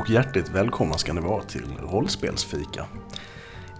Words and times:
och 0.00 0.10
hjärtligt 0.10 0.48
välkomna 0.48 0.98
ska 0.98 1.12
ni 1.12 1.20
vara 1.20 1.42
till 1.42 1.66
Rollspelsfika. 1.82 2.86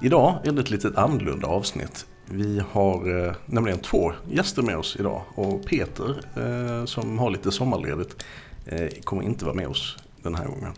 Idag 0.02 0.38
är 0.44 0.52
det 0.52 0.60
ett 0.60 0.70
litet 0.70 0.96
annorlunda 0.96 1.46
avsnitt. 1.46 2.06
Vi 2.26 2.62
har 2.70 3.26
eh, 3.26 3.34
nämligen 3.46 3.78
två 3.78 4.12
gäster 4.30 4.62
med 4.62 4.76
oss 4.76 4.96
idag 5.00 5.22
och 5.34 5.66
Peter 5.66 6.20
eh, 6.36 6.84
som 6.84 7.18
har 7.18 7.30
lite 7.30 7.52
sommarledigt 7.52 8.24
eh, 8.66 8.88
kommer 9.04 9.22
inte 9.22 9.44
vara 9.44 9.54
med 9.54 9.68
oss 9.68 9.96
den 10.22 10.34
här 10.34 10.46
gången. 10.46 10.72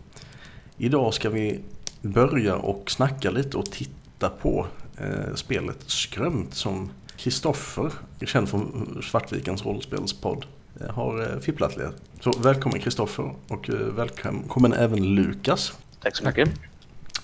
Idag 0.76 1.14
ska 1.14 1.30
vi 1.30 1.60
börja 2.00 2.56
och 2.56 2.90
snacka 2.90 3.30
lite 3.30 3.56
och 3.56 3.70
titta 3.70 4.28
på 4.28 4.66
eh, 4.98 5.34
spelet 5.34 5.78
Skrömt 5.86 6.54
som 6.54 6.90
Kristoffer, 7.16 7.92
känd 8.26 8.48
från 8.48 8.98
Svartvikens 9.02 9.64
rollspelspodd, 9.64 10.46
har 10.90 11.32
eh, 11.32 11.38
fipplat 11.38 11.76
lite. 11.76 11.92
Så 12.20 12.32
välkommen 12.42 12.80
Kristoffer 12.80 13.34
och 13.48 13.70
eh, 13.70 13.76
välkommen 13.76 14.72
även 14.72 15.14
Lukas. 15.14 15.72
Tack 16.02 16.16
så 16.16 16.24
mycket. 16.24 16.50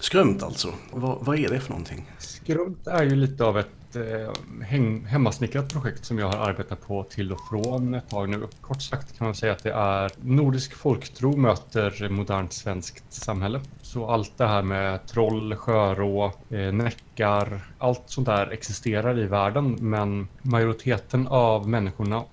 Skrömt 0.01 0.43
alltså, 0.43 0.69
vad, 0.93 1.19
vad 1.21 1.39
är 1.39 1.49
det 1.49 1.61
för 1.61 1.71
någonting? 1.71 2.11
Skrumt 2.19 2.87
är 2.87 3.03
ju 3.03 3.17
lite 3.17 3.45
av 3.45 3.59
ett 3.59 3.97
eh, 3.97 5.07
hemmasnickrat 5.07 5.73
projekt 5.73 6.05
som 6.05 6.19
jag 6.19 6.29
har 6.29 6.49
arbetat 6.49 6.87
på 6.87 7.03
till 7.03 7.33
och 7.33 7.39
från 7.51 7.95
ett 7.95 8.11
tag 8.11 8.29
nu. 8.29 8.47
Kort 8.61 8.83
sagt 8.83 9.19
kan 9.19 9.27
man 9.27 9.35
säga 9.35 9.53
att 9.53 9.63
det 9.63 9.73
är 9.73 10.11
nordisk 10.21 10.75
folktro 10.75 11.37
möter 11.37 12.09
modernt 12.09 12.53
svenskt 12.53 13.13
samhälle. 13.13 13.61
Så 13.83 14.11
allt 14.11 14.39
det 14.39 14.47
här 14.47 14.63
med 14.63 15.07
troll, 15.07 15.57
sjörå, 15.57 16.33
eh, 16.51 16.73
näckar, 16.73 17.61
allt 17.79 18.03
sånt 18.07 18.27
där 18.27 18.51
existerar 18.51 19.19
i 19.19 19.27
världen 19.27 19.77
men 19.81 20.29
majoriteten 20.43 21.29
av 21.29 21.69
människorna 21.69 22.25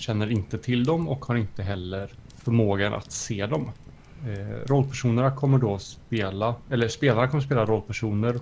känner 0.00 0.30
inte 0.30 0.58
till 0.58 0.84
dem 0.84 1.08
och 1.08 1.24
har 1.24 1.36
inte 1.36 1.62
heller 1.62 2.10
förmågan 2.36 2.94
att 2.94 3.12
se 3.12 3.46
dem. 3.46 3.70
Eh, 4.26 4.66
rollpersonerna 4.66 5.30
kommer 5.30 5.58
då 5.58 5.78
spela, 5.78 6.54
eller 6.70 6.88
spelarna 6.88 7.28
kommer 7.28 7.42
spela 7.42 7.64
rollpersoner 7.64 8.40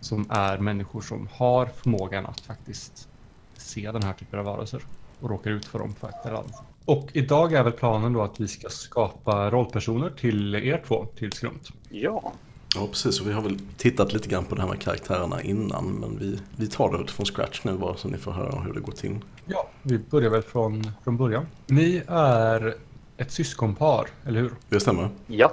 som 0.00 0.26
är 0.30 0.58
människor 0.58 1.00
som 1.00 1.28
har 1.32 1.66
förmågan 1.66 2.26
att 2.26 2.40
faktiskt 2.40 3.08
se 3.56 3.92
den 3.92 4.02
här 4.02 4.12
typen 4.12 4.38
av 4.38 4.44
varelser 4.44 4.82
och 5.20 5.30
råkar 5.30 5.50
ut 5.50 5.64
för 5.64 5.78
dem 5.78 5.94
på 5.94 6.08
ett 6.08 6.26
eller 6.26 6.36
annat. 6.36 6.62
Och 6.84 7.08
idag 7.12 7.52
är 7.52 7.64
väl 7.64 7.72
planen 7.72 8.12
då 8.12 8.22
att 8.22 8.40
vi 8.40 8.48
ska 8.48 8.68
skapa 8.68 9.50
rollpersoner 9.50 10.10
till 10.10 10.54
er 10.54 10.82
två, 10.86 11.06
till 11.16 11.32
Skrumt. 11.32 11.68
Ja, 11.88 12.32
Ja 12.74 12.86
precis, 12.86 13.20
och 13.20 13.28
vi 13.28 13.32
har 13.32 13.42
väl 13.42 13.58
tittat 13.76 14.12
lite 14.12 14.28
grann 14.28 14.44
på 14.44 14.54
det 14.54 14.60
här 14.60 14.68
med 14.68 14.80
karaktärerna 14.80 15.42
innan 15.42 15.84
men 15.84 16.18
vi, 16.18 16.38
vi 16.56 16.66
tar 16.68 16.98
det 16.98 17.12
från 17.12 17.26
scratch 17.26 17.60
nu 17.64 17.72
bara 17.78 17.96
så 17.96 18.08
ni 18.08 18.18
får 18.18 18.32
höra 18.32 18.60
hur 18.60 18.72
det 18.72 18.80
går 18.80 18.92
till. 18.92 19.18
Ja, 19.46 19.68
vi 19.82 19.98
börjar 19.98 20.30
väl 20.30 20.42
från, 20.42 20.92
från 21.04 21.16
början. 21.16 21.46
Ni 21.66 22.02
är 22.06 22.74
ett 23.16 23.30
syskonpar, 23.32 24.06
eller 24.26 24.40
hur? 24.40 24.52
Det 24.68 24.80
stämmer? 24.80 25.08
ja. 25.26 25.52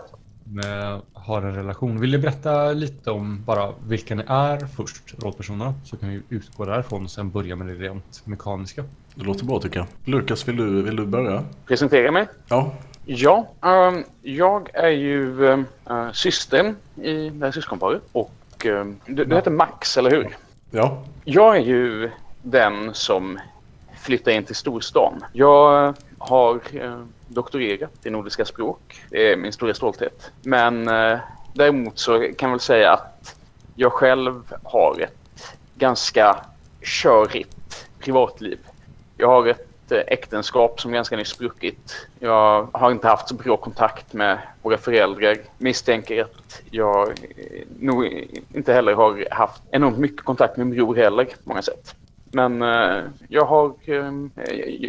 Med, 0.50 1.02
har 1.14 1.42
en 1.42 1.56
relation. 1.56 2.00
Vill 2.00 2.12
ni 2.12 2.18
berätta 2.18 2.72
lite 2.74 3.12
om 3.12 3.44
bara 3.46 3.74
vilka 3.88 4.16
ni 4.16 4.24
är 4.28 4.58
först, 4.76 5.24
rollpersonerna? 5.24 5.74
Så 5.84 5.98
kan 5.98 6.10
vi 6.10 6.22
utgå 6.30 6.66
därifrån 6.66 7.04
och 7.04 7.12
sen 7.12 7.32
börja 7.32 7.56
med 7.56 7.68
det 7.68 7.74
rent 7.74 8.22
mekaniska. 8.26 8.84
Det 9.16 9.24
låter 9.24 9.46
bra 9.46 9.60
tycker 9.60 9.80
jag. 9.80 9.88
Lukas, 10.06 10.48
vill 10.48 10.58
du, 10.58 10.82
vill 10.82 10.96
du 10.96 11.06
börja? 11.06 11.44
Presentera 11.66 12.12
mig. 12.12 12.28
Ja, 12.48 12.74
Ja, 13.10 13.48
ehm, 13.62 14.04
jag 14.22 14.70
är 14.74 14.90
ju 14.90 15.44
uh, 15.44 16.12
systern 16.14 16.76
i 16.96 17.30
det 17.30 17.46
här 17.46 17.52
syskonparet 17.52 18.02
och 18.12 18.66
ehm, 18.66 19.00
du, 19.06 19.26
du 19.26 19.36
heter 19.36 19.52
Max, 19.52 19.98
eller 19.98 20.12
hur? 20.12 20.38
ja, 20.72 21.04
Jag 21.26 21.58
är 21.58 21.62
ju 21.62 22.12
den 22.42 22.94
som 22.94 23.40
flyttar 24.02 24.32
in 24.32 24.44
till 24.44 24.56
storstan. 24.56 25.26
Jag 25.34 25.94
har 26.18 26.62
uh, 26.76 27.06
doktorerat 27.28 28.06
i 28.06 28.10
nordiska 28.10 28.46
språk. 28.46 29.02
Det 29.10 29.32
är 29.32 29.38
min 29.38 29.54
stora 29.54 29.74
stolthet. 29.74 30.32
Men 30.42 30.90
uh, 30.90 31.18
däremot 31.54 32.00
så 32.00 32.20
kan 32.20 32.50
jag 32.50 32.50
väl 32.50 32.60
säga 32.60 32.94
att 32.94 33.36
jag 33.76 33.94
själv 33.94 34.54
har 34.64 35.00
ett 35.02 35.58
ganska 35.76 36.38
körigt 36.82 37.88
privatliv. 38.00 38.60
Jag 39.18 39.28
har 39.28 39.48
ett 39.48 39.60
eh, 39.60 39.67
Eh, 39.90 40.04
äktenskap 40.08 40.82
som 40.82 40.92
ganska 40.92 41.18
nyss 41.18 41.30
spruckit. 41.30 42.08
Jag 42.20 42.68
har 42.72 42.92
inte 42.92 43.08
haft 43.08 43.30
så 43.30 43.36
bra 43.36 43.58
kontakt 43.58 44.14
med 44.14 44.40
våra 44.62 44.78
föräldrar. 44.78 45.38
Misstänker 45.58 46.22
att 46.22 46.62
jag 46.72 47.08
eh, 47.10 47.14
nog 47.80 48.28
inte 48.54 48.74
heller 48.74 48.94
har 48.94 49.28
haft 49.32 49.62
enormt 49.72 49.98
mycket 49.98 50.22
kontakt 50.22 50.58
med 50.58 50.68
min 50.68 50.76
bror 50.78 50.96
heller 50.96 51.26
på 51.26 51.32
många 51.44 51.62
sätt. 51.62 51.96
Men 52.32 52.62
eh, 52.62 53.04
jag, 53.28 53.46
har, 53.46 53.74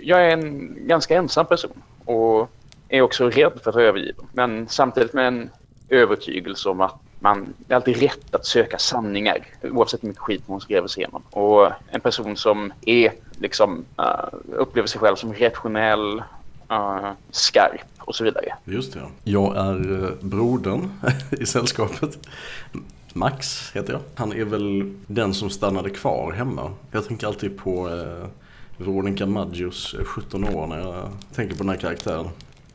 jag 0.02 0.24
är 0.24 0.30
en 0.30 0.76
ganska 0.88 1.16
ensam 1.16 1.46
person 1.46 1.82
och 2.04 2.50
är 2.88 3.02
också 3.02 3.30
rädd 3.30 3.52
för 3.62 3.70
att 3.70 3.76
vara 3.76 3.84
övergiven. 3.84 4.26
Men 4.32 4.68
samtidigt 4.68 5.12
med 5.12 5.28
en 5.28 5.50
övertygelse 5.88 6.68
om 6.68 6.80
att 6.80 7.00
man, 7.18 7.54
det 7.58 7.72
är 7.72 7.76
alltid 7.76 7.96
rätt 7.96 8.34
att 8.34 8.46
söka 8.46 8.78
sanningar 8.78 9.46
oavsett 9.62 10.02
hur 10.02 10.08
mycket 10.08 10.22
skit 10.22 10.48
man 10.48 10.60
skrev 10.60 10.86
sig 10.86 11.02
igenom. 11.02 11.22
Och 11.30 11.72
en 11.90 12.00
person 12.00 12.36
som 12.36 12.72
är 12.80 13.12
liksom 13.38 13.84
uh, 13.98 14.38
upplever 14.52 14.88
sig 14.88 15.00
själv 15.00 15.16
som 15.16 15.34
rationell, 15.34 16.22
uh, 16.70 17.04
eh, 17.04 17.10
skarp 17.30 17.86
och 17.98 18.14
så 18.14 18.24
vidare. 18.24 18.54
just 18.64 18.92
det. 18.92 19.00
Jag 19.24 19.56
är 19.56 20.04
eh, 20.04 20.10
brodern 20.20 20.92
i 21.30 21.46
sällskapet. 21.46 22.18
Max 23.12 23.70
heter 23.74 23.92
jag. 23.92 24.02
Han 24.14 24.32
är 24.32 24.44
väl 24.44 24.94
den 25.06 25.34
som 25.34 25.50
stannade 25.50 25.90
kvar 25.90 26.32
hemma. 26.32 26.72
Jag 26.90 27.06
tänker 27.08 27.26
alltid 27.26 27.58
på 27.58 27.88
uh... 27.88 28.26
Veronica 28.80 29.26
Maggios 29.26 29.94
17 30.04 30.44
år 30.44 30.66
när 30.66 30.78
jag 30.78 31.08
tänker 31.34 31.56
på 31.56 31.62
den 31.62 31.68
här 31.68 31.76
karaktären. 31.76 32.28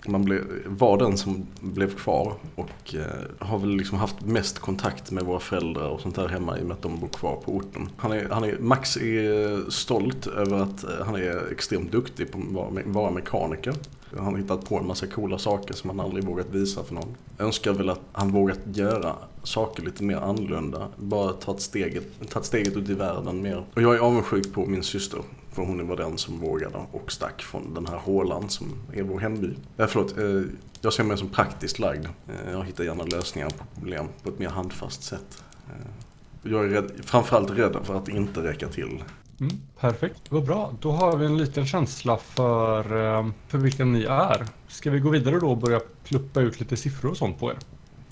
Man 0.08 0.24
blev, 0.24 0.44
var 0.66 0.97
den 0.97 1.18
som 1.18 1.47
blev 1.59 1.96
kvar 1.96 2.34
och 2.56 2.96
eh, 2.96 3.47
har 3.47 3.58
väl 3.59 3.69
liksom 3.69 3.97
haft 3.97 4.22
mest 4.22 4.59
kontakt 4.59 5.12
med 5.12 5.24
våra 5.24 5.40
föräldrar 5.40 5.88
och 5.88 6.02
sånt 6.02 6.16
där 6.16 6.28
hemma 6.28 6.59
i 6.59 6.62
och 6.62 6.66
med 6.66 6.74
att 6.74 6.81
de 6.81 7.00
bor 7.00 7.08
kvar 7.08 7.36
på 7.36 7.52
orten. 7.52 7.90
Han 7.97 8.12
är, 8.12 8.30
han 8.30 8.44
är, 8.44 8.58
Max 8.59 8.97
är 8.97 9.52
eh, 9.52 9.68
stolt 9.69 10.28
över 10.28 10.58
att 10.58 10.84
eh, 10.84 11.06
han 11.06 11.16
är 11.16 11.52
extremt 11.52 11.91
duktig 11.91 12.31
på 12.31 12.38
att 12.38 12.53
vara, 12.53 12.69
vara 12.86 13.12
mekaniker. 13.12 13.74
Han 14.18 14.25
har 14.25 14.38
hittat 14.38 14.69
på 14.69 14.78
en 14.78 14.88
massa 14.88 15.08
coola 15.08 15.38
saker 15.38 15.74
som 15.74 15.90
han 15.90 16.00
aldrig 16.00 16.24
vågat 16.24 16.50
visa 16.50 16.84
för 16.84 16.94
någon. 16.94 17.16
Önskar 17.40 17.74
väl 17.74 17.90
att 17.90 18.02
han 18.12 18.31
vågat 18.31 18.59
göra 18.66 19.16
saker 19.43 19.83
lite 19.83 20.03
mer 20.03 20.17
annorlunda. 20.17 20.87
Bara 20.97 21.33
tagit 21.33 21.61
steget, 21.61 22.29
tagit 22.29 22.45
steget 22.45 22.77
ut 22.77 22.89
i 22.89 22.93
världen 22.93 23.41
mer. 23.41 23.63
Och 23.73 23.81
jag 23.81 23.95
är 23.95 23.99
avundsjuk 23.99 24.53
på 24.53 24.65
min 24.65 24.83
syster. 24.83 25.19
För 25.51 25.61
hon 25.61 25.87
var 25.87 25.97
den 25.97 26.17
som 26.17 26.39
vågade 26.39 26.77
och 26.91 27.11
stack 27.11 27.41
från 27.41 27.73
den 27.73 27.87
här 27.87 27.97
hålan 27.97 28.49
som 28.49 28.67
är 28.93 29.03
vår 29.03 29.19
hemby. 29.19 29.49
Eh, 29.77 29.87
förlåt, 29.87 30.17
eh, 30.17 30.41
jag 30.81 30.93
ser 30.93 31.03
mig 31.03 31.17
som 31.17 31.29
praktiskt 31.29 31.79
lagd. 31.79 32.05
Eh, 32.05 32.51
jag 32.51 32.63
hittar 32.63 32.83
gärna 32.83 33.03
lösningar 33.03 33.49
på 33.49 33.65
problem 33.79 34.07
på 34.23 34.29
ett 34.29 34.39
mer 34.39 34.49
handfast 34.49 35.03
sätt. 35.03 35.43
Eh, 35.69 36.51
jag 36.51 36.65
är 36.65 36.69
rädd, 36.69 36.91
framförallt 37.03 37.51
rädd 37.51 37.77
för 37.83 37.95
att 37.95 38.09
inte 38.09 38.43
räcka 38.43 38.67
till. 38.67 39.03
Mm, 39.39 39.61
perfekt, 39.79 40.21
vad 40.29 40.45
bra. 40.45 40.73
Då 40.81 40.91
har 40.91 41.17
vi 41.17 41.25
en 41.25 41.37
liten 41.37 41.65
känsla 41.65 42.17
för, 42.17 42.79
eh, 43.17 43.29
för 43.47 43.57
vilka 43.57 43.85
ni 43.85 44.03
är. 44.03 44.45
Ska 44.67 44.91
vi 44.91 44.99
gå 44.99 45.09
vidare 45.09 45.39
då 45.39 45.49
och 45.49 45.57
börja 45.57 45.79
pluppa 46.03 46.41
ut 46.41 46.59
lite 46.59 46.77
siffror 46.77 47.11
och 47.11 47.17
sånt 47.17 47.39
på 47.39 47.51
er? 47.51 47.57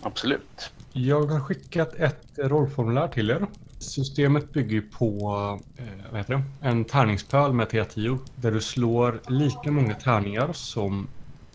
Absolut. 0.02 0.72
Jag 0.94 1.26
har 1.26 1.40
skickat 1.40 1.94
ett 1.94 2.28
rollformulär 2.38 3.08
till 3.08 3.30
er. 3.30 3.48
Systemet 3.80 4.54
bygger 4.54 4.82
på 4.82 5.32
eh, 5.78 5.86
vad 6.12 6.20
heter 6.20 6.34
det? 6.34 6.68
en 6.68 6.86
tärningspöl 6.86 7.54
med 7.54 7.68
T10 7.68 8.20
där 8.36 8.52
du 8.52 8.62
slår 8.62 9.22
lika 9.28 9.72
många 9.72 9.96
tärningar 9.96 10.54
som 10.54 11.08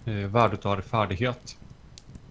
eh, 0.05 0.15
värdet 0.15 0.67
av 0.67 0.81
färdighet. 0.81 1.57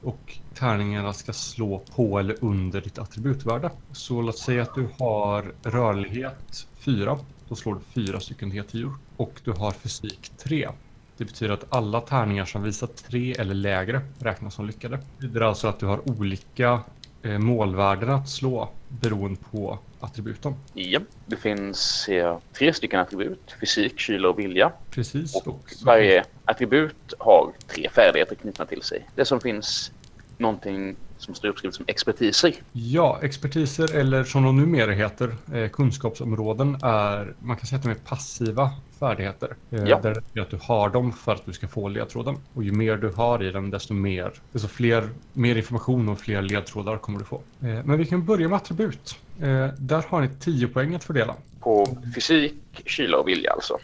Och 0.02 0.38
tärningarna 0.54 1.13
ska 1.13 1.34
slå 1.34 1.84
på 1.96 2.19
eller 2.19 2.38
under 2.42 2.81
ditt 2.81 3.00
attributvärde. 3.00 3.72
Så 3.92 4.22
låt 4.22 4.38
säga 4.38 4.62
att 4.62 4.75
du 4.75 4.90
har 5.00 5.54
rörlighet 5.63 6.68
4. 6.80 7.18
Då 7.50 7.56
slår 7.56 7.75
du 7.75 7.81
4 8.08 8.19
stycken 8.19 8.51
T10. 8.51 8.94
Och 9.18 9.42
du 9.44 9.51
har 9.51 9.72
fysik 9.72 10.31
3. 10.38 10.69
Det 11.17 11.25
betyder 11.25 11.53
att 11.53 11.65
alla 11.69 12.01
tärningar 12.01 12.45
som 12.45 12.63
visar 12.63 12.88
3 12.88 13.35
eller 13.39 13.53
lägre 13.53 14.01
räknas 14.19 14.53
som 14.53 14.67
lyckade. 14.67 14.95
Det 14.97 15.03
betyder 15.27 15.41
alltså 15.41 15.67
att 15.67 15.79
du 15.79 15.85
har 15.85 16.09
olika 16.09 16.79
eh, 17.23 17.38
målvärden 17.38 18.09
att 18.09 18.29
slå 18.29 18.69
beroende 18.89 19.39
på 19.51 19.79
attributen. 20.00 20.56
Ja, 20.73 21.00
det 21.25 21.38
finns 21.38 22.07
eh, 22.09 22.38
tre 22.53 22.73
stycken 22.73 23.00
attribut. 23.00 23.56
Fysik, 23.59 24.00
kyla 24.00 24.29
och 24.29 24.39
vilja. 24.39 24.71
Precis. 24.91 25.35
Och 25.35 25.47
Och 25.47 25.63
så 25.67 25.85
varje 25.85 26.23
attribut 26.45 27.13
har 27.19 27.51
tre 27.67 27.89
färdigheter 27.89 28.35
knutna 28.35 28.65
till 28.65 28.81
sig. 28.81 29.09
Det 29.15 29.25
som 29.25 29.41
finns 29.41 29.91
någonting 30.38 30.95
som 31.17 31.35
står 31.35 31.47
uppskrivet 31.47 31.75
som 31.75 31.85
expertiser. 31.88 32.56
Ja, 32.71 33.19
expertiser 33.21 33.95
eller 33.95 34.23
som 34.23 34.44
de 34.44 34.57
numera 34.57 34.91
heter, 34.91 35.35
eh, 35.53 35.69
kunskapsområden 35.69 36.77
är, 36.83 37.33
man 37.39 37.57
kan 37.57 37.67
säga 37.67 37.77
att 37.77 37.83
de 37.83 37.89
är 37.91 37.95
passiva 37.95 38.71
färdigheter. 39.00 39.56
Ja. 39.69 40.00
Där 40.00 40.24
det 40.33 40.39
är 40.39 40.44
att 40.44 40.50
du 40.50 40.59
har 40.62 40.89
dem 40.89 41.13
för 41.13 41.33
att 41.33 41.45
du 41.45 41.53
ska 41.53 41.68
få 41.68 41.88
ledtråden. 41.88 42.38
Och 42.53 42.63
ju 42.63 42.71
mer 42.71 42.97
du 42.97 43.09
har 43.09 43.44
i 43.44 43.51
den, 43.51 43.69
desto 43.69 43.94
mer, 43.94 44.33
desto 44.51 44.68
fler, 44.68 45.09
mer 45.33 45.56
information 45.56 46.09
och 46.09 46.19
fler 46.19 46.42
ledtrådar 46.42 46.97
kommer 46.97 47.19
du 47.19 47.25
få. 47.25 47.36
Eh, 47.36 47.86
men 47.86 47.97
vi 47.97 48.06
kan 48.06 48.25
börja 48.25 48.50
med 48.50 48.56
attribut. 48.56 49.19
Eh, 49.42 49.68
där 49.77 50.06
har 50.09 50.21
ni 50.21 50.30
10 50.39 50.68
poäng 50.68 50.95
att 50.95 51.03
fördela. 51.03 51.36
På 51.59 51.97
fysik, 52.15 52.53
kyla 52.86 53.18
och 53.18 53.27
vilja 53.27 53.51
alltså. 53.51 53.77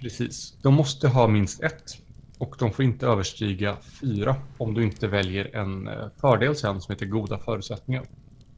Precis. 0.00 0.54
De 0.62 0.74
måste 0.74 1.08
ha 1.08 1.28
minst 1.28 1.62
ett. 1.62 1.98
Och 2.38 2.56
de 2.58 2.72
får 2.72 2.84
inte 2.84 3.06
överstiga 3.06 3.76
fyra 4.00 4.36
om 4.58 4.74
du 4.74 4.82
inte 4.82 5.06
väljer 5.06 5.56
en 5.56 5.88
eh, 5.88 5.94
fördel 6.20 6.56
sen 6.56 6.80
som 6.80 6.92
heter 6.92 7.06
goda 7.06 7.38
förutsättningar. 7.38 8.04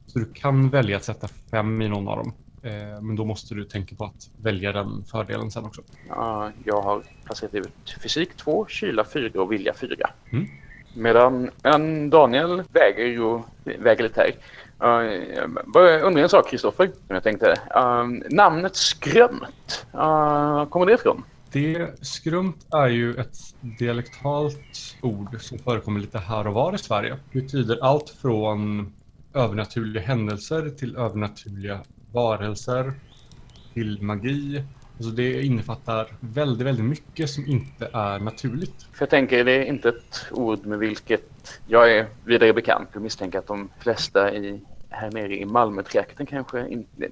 Så 0.07 0.19
du 0.19 0.25
kan 0.25 0.69
välja 0.69 0.97
att 0.97 1.03
sätta 1.03 1.27
fem 1.51 1.81
i 1.81 1.87
någon 1.87 2.07
av 2.07 2.17
dem. 2.17 2.33
Eh, 2.63 3.01
Men 3.01 3.15
då 3.15 3.25
måste 3.25 3.55
du 3.55 3.65
tänka 3.65 3.95
på 3.95 4.05
att 4.05 4.29
välja 4.37 4.71
den 4.71 5.03
fördelen 5.11 5.51
sen 5.51 5.65
också. 5.65 5.81
Ja, 6.09 6.51
jag 6.63 6.81
har 6.81 7.03
placerat 7.25 7.53
ut 7.53 7.97
fysik 8.03 8.35
2, 8.35 8.65
kyla 8.67 9.05
4 9.05 9.41
och 9.41 9.51
vilja 9.51 9.73
4. 9.73 9.95
Mm. 10.31 10.47
Medan, 10.93 11.49
medan 11.63 12.09
Daniel 12.09 12.63
väger, 12.71 13.05
ju, 13.05 13.39
väger 13.63 14.03
lite 14.03 14.21
här. 14.21 14.33
Uh, 14.83 16.05
undrar 16.05 16.23
en 16.23 16.29
sak, 16.29 16.49
Kristoffer, 16.49 16.85
som 16.85 17.13
jag 17.15 17.23
tänkte. 17.23 17.51
Uh, 17.75 18.29
namnet 18.29 18.75
Skrömt, 18.75 19.85
uh, 19.93 20.65
kommer 20.65 20.85
det 20.85 20.93
ifrån? 20.93 21.23
Det 21.51 22.05
skrumt 22.05 22.67
är 22.73 22.87
ju 22.87 23.15
ett 23.15 23.37
dialektalt 23.61 24.97
ord 25.01 25.41
som 25.41 25.59
förekommer 25.59 25.99
lite 25.99 26.17
här 26.17 26.47
och 26.47 26.53
var 26.53 26.75
i 26.75 26.77
Sverige. 26.77 27.17
Det 27.31 27.41
betyder 27.41 27.79
allt 27.81 28.09
från 28.09 28.93
övernaturliga 29.33 30.03
händelser 30.03 30.69
till 30.69 30.95
övernaturliga 30.95 31.79
varelser 32.11 32.93
till 33.73 34.01
magi. 34.01 34.63
Alltså 34.97 35.11
det 35.11 35.41
innefattar 35.43 36.07
väldigt, 36.19 36.67
väldigt 36.67 36.85
mycket 36.85 37.29
som 37.29 37.45
inte 37.47 37.89
är 37.93 38.19
naturligt. 38.19 38.87
För 38.93 39.01
jag 39.01 39.09
tänker, 39.09 39.43
det 39.43 39.51
är 39.51 39.63
inte 39.63 39.89
ett 39.89 40.25
ord 40.31 40.65
med 40.65 40.79
vilket 40.79 41.61
jag 41.67 41.91
är 41.97 42.07
vidare 42.25 42.53
bekant. 42.53 42.89
Jag 42.93 43.01
misstänker 43.01 43.39
att 43.39 43.47
de 43.47 43.69
flesta 43.79 44.33
i, 44.33 44.61
här 44.89 45.11
nere 45.11 45.37
i 45.37 45.45
Malmötrakten 45.45 46.25
kanske 46.25 46.67
inte... 46.67 47.07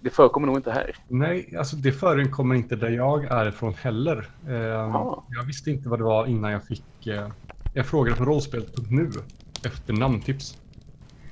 Det 0.00 0.10
förekommer 0.10 0.46
nog 0.46 0.56
inte 0.56 0.70
här. 0.72 0.96
Nej, 1.08 1.54
alltså 1.58 1.76
det 1.76 1.92
förekommer 1.92 2.54
inte 2.54 2.76
där 2.76 2.90
jag 2.90 3.24
är 3.24 3.48
ifrån 3.48 3.74
heller. 3.74 4.28
Eh, 4.48 4.96
Ah. 4.96 5.24
Jag 5.30 5.42
visste 5.42 5.70
inte 5.70 5.88
vad 5.88 5.98
det 5.98 6.04
var 6.04 6.26
innan 6.26 6.52
jag 6.52 6.64
fick... 6.64 7.06
Eh, 7.06 7.28
jag 7.74 7.86
frågade 7.86 8.16
på 8.16 8.24
rollspel.nu 8.24 9.10
efter 9.64 9.92
namntips. 9.92 10.58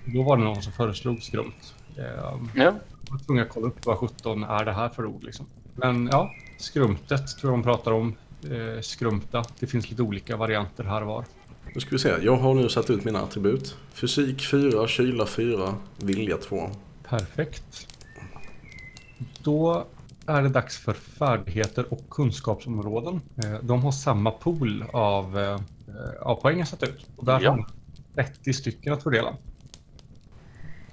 Då 0.04 0.22
var 0.22 0.36
det 0.36 0.44
någon 0.44 0.62
som 0.62 0.72
föreslog 0.72 1.22
skrumt. 1.22 1.74
Eh, 1.96 2.38
Ja, 2.54 2.74
var 3.10 3.18
tvungen 3.18 3.42
att 3.46 3.50
kolla 3.52 3.66
upp 3.66 3.86
vad 3.86 3.98
17 3.98 4.44
är 4.44 4.64
det 4.64 4.72
här 4.72 4.88
för 4.88 5.06
ord 5.06 5.24
liksom. 5.24 5.46
Men 5.74 6.08
ja, 6.12 6.30
skrumtet 6.58 7.26
tror 7.38 7.52
jag 7.52 7.58
de 7.58 7.62
pratar 7.62 7.92
om. 7.92 8.14
Eh, 8.44 8.80
skrumta. 8.80 9.44
Det 9.60 9.66
finns 9.66 9.90
lite 9.90 10.02
olika 10.02 10.36
varianter 10.36 10.84
här 10.84 11.00
och 11.00 11.06
var. 11.08 11.24
Nu 11.74 11.80
ska 11.80 11.90
vi 11.90 11.98
se, 11.98 12.08
jag 12.22 12.36
har 12.36 12.54
nu 12.54 12.68
satt 12.68 12.90
ut 12.90 13.04
mina 13.04 13.20
attribut. 13.22 13.76
Fysik 13.92 14.46
4, 14.50 14.86
kyla 14.88 15.26
4, 15.26 15.74
vilja 15.96 16.36
2. 16.36 16.70
Perfekt. 17.08 17.88
Då 19.42 19.86
är 20.26 20.42
det 20.42 20.48
dags 20.48 20.78
för 20.78 20.92
färdigheter 20.92 21.92
och 21.92 22.10
kunskapsområden. 22.10 23.20
Eh, 23.44 23.54
De 23.62 23.82
har 23.82 23.92
samma 23.92 24.30
pool 24.30 24.84
av, 24.92 25.38
eh, 25.38 25.60
av 26.20 26.34
poäng 26.36 26.58
jag 26.58 26.68
satt 26.68 26.82
ut. 26.82 27.06
Och 27.16 27.24
där 27.24 27.40
Ja. 27.40 27.50
har 27.50 27.56
man 27.56 27.66
30 28.14 28.52
stycken 28.52 28.92
att 28.92 29.02
fördela. 29.02 29.36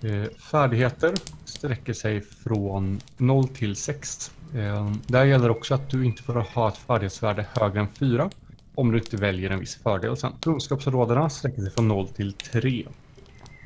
Eh, 0.04 0.24
färdigheter 0.52 1.14
sträcker 1.46 1.94
sig 1.94 2.22
från 2.22 3.00
0 3.18 3.48
till 3.48 3.76
6. 3.76 4.32
Eh, 4.56 4.92
där 5.08 5.26
gäller 5.26 5.50
också 5.50 5.76
att 5.76 5.90
du 5.90 6.06
inte 6.06 6.24
får 6.24 6.34
ha 6.34 6.68
ett 6.68 6.78
färdighetsvärde 6.78 7.46
högre 7.54 7.80
än 7.80 7.88
4 7.88 8.30
om 8.76 8.92
du 8.92 8.98
inte 8.98 9.18
väljer 9.18 9.50
en 9.50 9.60
viss 9.60 9.76
fördel 9.76 10.18
sen. 10.18 10.34
Kunskapsområdena 10.42 11.30
sträcker 11.30 11.62
sig 11.62 11.72
från 11.72 11.88
0 11.88 12.08
till 12.08 12.34
3. 12.34 12.86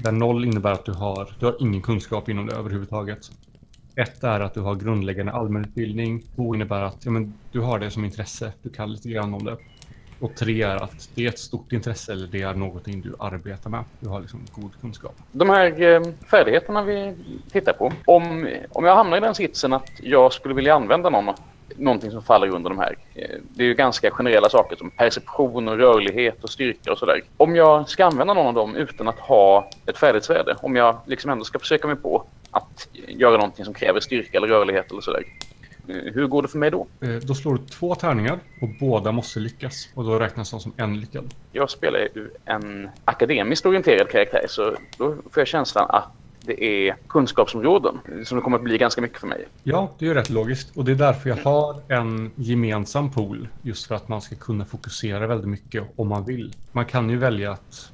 Där 0.04 0.12
0 0.12 0.46
innebär 0.46 0.72
att 0.72 0.86
du 0.86 0.92
har, 0.92 1.36
du 1.40 1.46
har 1.46 1.58
ingen 1.60 1.82
kunskap 1.82 2.30
inom 2.30 2.46
det 2.46 2.56
överhuvudtaget. 2.56 3.32
1 3.96 4.24
är 4.24 4.40
att 4.40 4.54
du 4.54 4.60
har 4.60 4.76
grundläggande 4.76 5.32
allmänutbildning. 5.32 6.24
2 6.36 6.56
innebär 6.56 6.82
att 6.82 7.06
ja, 7.06 7.12
men, 7.12 7.34
du 7.52 7.60
har 7.60 7.80
det 7.80 7.92
som 7.92 8.06
intresse. 8.06 8.54
Du 8.62 8.70
kan 8.70 8.92
lite 8.92 9.10
grann 9.10 9.34
om 9.34 9.46
det. 9.46 9.58
Och 10.26 10.36
tre 10.36 10.62
är 10.62 10.76
att 10.76 11.10
det 11.16 11.26
är 11.26 11.30
ett 11.30 11.40
stort 11.40 11.72
intresse 11.72 12.12
eller 12.12 12.28
det 12.28 12.42
är 12.42 12.54
någonting 12.54 13.02
du 13.02 13.16
arbetar 13.20 13.70
med. 13.70 13.84
Du 14.00 14.10
har 14.10 14.22
liksom 14.22 14.40
god 14.52 14.72
kunskap. 14.82 15.16
De 15.32 15.50
här 15.50 15.82
eh, 15.82 16.02
färdigheterna 16.28 16.84
vi 16.84 17.14
tittar 17.52 17.74
på. 17.74 17.94
Om, 18.06 18.50
om 18.70 18.86
jag 18.86 18.96
hamnar 18.96 19.18
i 19.18 19.20
den 19.20 19.36
sitsen 19.36 19.74
att 19.74 19.90
jag 20.02 20.34
skulle 20.34 20.54
vilja 20.54 20.76
använda 20.76 21.10
någon, 21.10 21.36
någonting 21.76 22.12
som 22.12 22.22
faller 22.22 22.56
under 22.56 22.70
de 22.70 22.80
här. 22.80 22.96
Eh, 23.14 23.30
det 23.50 23.64
är 23.64 23.68
ju 23.68 23.74
ganska 23.74 24.12
generella 24.12 24.50
saker 24.50 24.76
som 24.76 24.92
perception 24.92 25.68
och 25.68 25.78
rörlighet 25.78 26.44
och 26.44 26.50
styrka 26.50 26.92
och 26.92 26.98
sådär. 26.98 27.22
Om 27.38 27.56
jag 27.56 27.90
ska 27.90 28.06
använda 28.06 28.34
någon 28.34 28.48
av 28.48 28.54
dem 28.54 28.76
utan 28.76 29.08
att 29.08 29.20
ha 29.20 29.70
ett 29.86 29.98
färdighetsvärde. 29.98 30.56
Om 30.62 30.76
jag 30.76 30.98
liksom 31.06 31.32
ändå 31.32 31.44
ska 31.44 31.60
försöka 31.60 31.88
mig 31.88 31.96
på 31.96 32.26
att 32.52 32.88
göra 33.08 33.38
någonting 33.38 33.66
som 33.66 33.74
kräver 33.74 34.00
styrka 34.00 34.38
eller 34.38 34.48
rörlighet 34.48 34.92
eller 34.92 35.02
sådär 35.02 35.24
eh, 35.88 35.96
Hur 36.14 36.28
går 36.28 36.42
det 36.42 36.48
för 36.48 36.58
mig 36.58 36.72
då? 36.72 36.88
Eh, 37.02 37.10
Då 37.10 37.34
slår 37.36 37.54
du 37.54 37.66
två 37.66 37.96
tärningar 37.96 38.40
och 38.62 38.70
båda 38.80 39.12
måste 39.12 39.40
lyckas. 39.40 39.90
Och 39.94 40.04
då 40.04 40.20
räknas 40.20 40.52
de 40.52 40.60
som 40.60 40.74
en 40.78 41.00
lyckad. 41.00 41.34
Jag 41.52 41.70
spelar 41.70 42.00
ju 42.00 42.30
en 42.46 42.90
akademiskt 43.06 43.66
orienterad 43.66 44.10
karaktär 44.10 44.46
så 44.50 44.76
då 44.98 45.16
får 45.32 45.42
jag 45.42 45.48
känslan 45.48 45.86
att 45.90 46.08
det 46.42 46.64
är 46.90 46.96
kunskapsområden 47.10 48.00
som 48.26 48.36
det 48.38 48.42
kommer 48.42 48.58
att 48.58 48.64
bli 48.64 48.78
ganska 48.78 49.02
mycket 49.02 49.20
för 49.20 49.28
mig. 49.28 49.46
Ja, 49.64 49.92
det 50.00 50.06
är 50.06 50.10
ju 50.10 50.14
rätt 50.14 50.30
logiskt. 50.30 50.78
Och 50.78 50.86
det 50.86 50.92
är 50.92 50.96
därför 50.96 51.30
jag 51.30 51.38
har 51.38 51.82
en 51.88 52.32
gemensam 52.36 53.12
pool. 53.12 53.48
Just 53.62 53.86
för 53.88 53.96
att 53.96 54.08
man 54.08 54.22
ska 54.22 54.36
kunna 54.36 54.66
fokusera 54.66 55.28
väldigt 55.28 55.50
mycket 55.50 55.84
om 55.96 56.08
man 56.08 56.26
vill. 56.26 56.54
Man 56.72 56.86
kan 56.86 57.10
ju 57.10 57.18
välja 57.18 57.52
att 57.52 57.92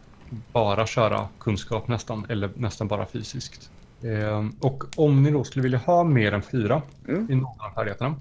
bara 0.54 0.88
köra 0.88 1.28
kunskap 1.40 1.88
nästan, 1.88 2.26
eller 2.30 2.50
nästan 2.56 2.88
bara 2.88 3.06
fysiskt. 3.06 3.70
Eh, 4.04 4.46
och 4.60 4.84
om 4.96 5.24
ni 5.24 5.32
då 5.32 5.44
skulle 5.44 5.64
vilja 5.64 5.78
ha 5.78 6.04
mer 6.04 6.32
än 6.32 6.42
fyra 6.42 6.82
Mm. 7.08 7.32
i 7.32 7.36
någon 7.36 7.62
av 7.62 7.74
färdigheterna 7.76 8.16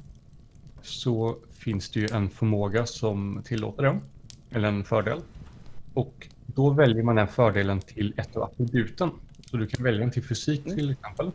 så 0.83 1.37
finns 1.59 1.91
det 1.91 2.01
ju 2.01 2.09
en 2.13 2.31
förmåga 2.31 2.87
som 2.87 3.43
tillåter 3.45 3.83
det. 3.83 3.99
Eller 4.51 4.69
en 4.69 4.85
fördel. 4.85 5.21
Och 5.95 6.29
då 6.47 6.71
väljer 6.71 7.03
man 7.03 7.17
den 7.17 7.29
fördelen 7.29 7.81
till 7.81 8.15
ett 8.17 8.37
av 8.37 8.43
attributen. 8.43 9.11
Så 9.51 9.57
du 9.57 9.67
kan 9.67 9.85
välja 9.85 10.01
den 10.01 10.11
till 10.11 10.25
fysik 10.25 10.65
till 10.65 10.91
exempel. 10.91 11.31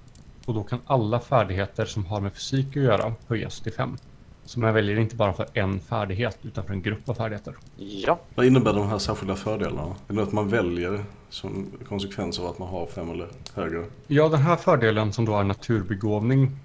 Och 0.45 0.53
då 0.53 0.63
kan 0.63 0.79
alla 0.85 1.19
färdigheter 1.19 1.85
som 1.85 2.05
har 2.05 2.21
med 2.21 2.33
fysik 2.33 2.67
att 2.67 2.83
göra 2.83 3.13
höjas 3.27 3.59
till 3.61 3.73
fem. 3.73 3.97
Så 4.45 4.59
man 4.59 4.73
väljer 4.73 4.99
inte 4.99 5.15
bara 5.15 5.33
för 5.33 5.45
en 5.53 5.79
färdighet 5.79 6.37
utan 6.41 6.63
för 6.65 6.73
en 6.73 6.81
grupp 6.81 7.09
av 7.09 7.13
färdigheter. 7.13 7.53
Ja, 7.75 8.19
Vad 8.35 8.45
innebär 8.45 8.73
de 8.73 8.87
här 8.87 8.97
särskilda 8.97 9.35
fördelarna? 9.35 9.95
Är 10.07 10.13
det 10.13 10.23
att 10.23 10.31
man 10.31 10.49
väljer 10.49 11.03
som 11.29 11.71
konsekvens 11.87 12.39
av 12.39 12.45
att 12.45 12.59
man 12.59 12.67
har 12.67 12.85
fem 12.85 13.09
eller 13.11 13.27
högre? 13.55 13.85
Ja, 14.07 14.29
den 14.29 14.39
här 14.41 14.55
fördelen 14.55 15.13
som 15.13 15.25
då 15.25 15.37
är 15.37 15.43
naturbegåvning. 15.43 16.57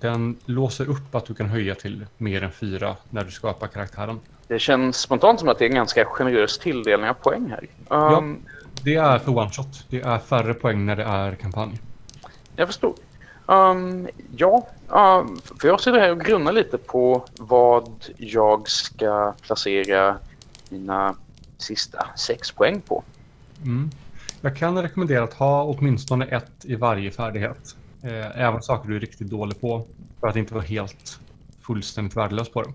Den 0.00 0.36
låser 0.44 0.90
upp 0.90 1.14
att 1.14 1.26
du 1.26 1.34
kan 1.34 1.46
höja 1.48 1.74
till 1.74 2.06
mer 2.18 2.42
än 2.42 2.52
fyra 2.52 2.96
när 3.10 3.24
du 3.24 3.30
skapar 3.30 3.66
karaktären. 3.66 4.20
det 4.48 4.58
känns 4.58 4.96
spontant 4.96 5.40
som 5.40 5.48
att 5.48 5.58
det 5.58 5.64
är 5.64 5.68
en 5.68 5.74
ganska 5.74 6.04
generös 6.04 6.58
tilldelning 6.58 7.08
av 7.10 7.14
poäng 7.14 7.50
här. 7.50 7.66
Ja. 7.88 8.18
Um, 8.18 8.42
Det 8.84 8.94
är 8.94 9.18
för 9.18 9.38
one 9.38 9.50
shot. 9.50 9.86
Det 9.90 10.00
är 10.00 10.18
färre 10.18 10.54
poäng 10.54 10.86
när 10.86 10.96
det 10.96 11.04
är 11.04 11.34
kampanj. 11.34 11.80
Jag 12.56 12.66
förstår. 12.68 12.94
Um, 13.52 14.08
ja, 14.36 14.66
um, 14.88 15.40
för 15.60 15.68
jag 15.68 15.80
sitter 15.80 16.00
här 16.00 16.10
och 16.10 16.20
grunnar 16.20 16.52
lite 16.52 16.78
på 16.78 17.24
vad 17.38 17.90
jag 18.16 18.68
ska 18.68 19.34
placera 19.42 20.16
mina 20.68 21.14
sista 21.58 22.06
sex 22.16 22.50
poäng 22.50 22.80
på. 22.80 23.02
Mm. 23.64 23.90
Jag 24.40 24.56
kan 24.56 24.82
rekommendera 24.82 25.24
att 25.24 25.34
ha 25.34 25.64
åtminstone 25.64 26.26
ett 26.26 26.64
i 26.64 26.74
varje 26.74 27.10
färdighet. 27.10 27.76
Eh, 28.02 28.40
även 28.40 28.62
saker 28.62 28.88
du 28.88 28.96
är 28.96 29.00
riktigt 29.00 29.30
dålig 29.30 29.60
på. 29.60 29.86
För 30.20 30.28
att 30.28 30.36
inte 30.36 30.54
vara 30.54 30.64
helt 30.64 31.18
fullständigt 31.62 32.16
värdelös 32.16 32.48
på 32.48 32.62
det. 32.62 32.72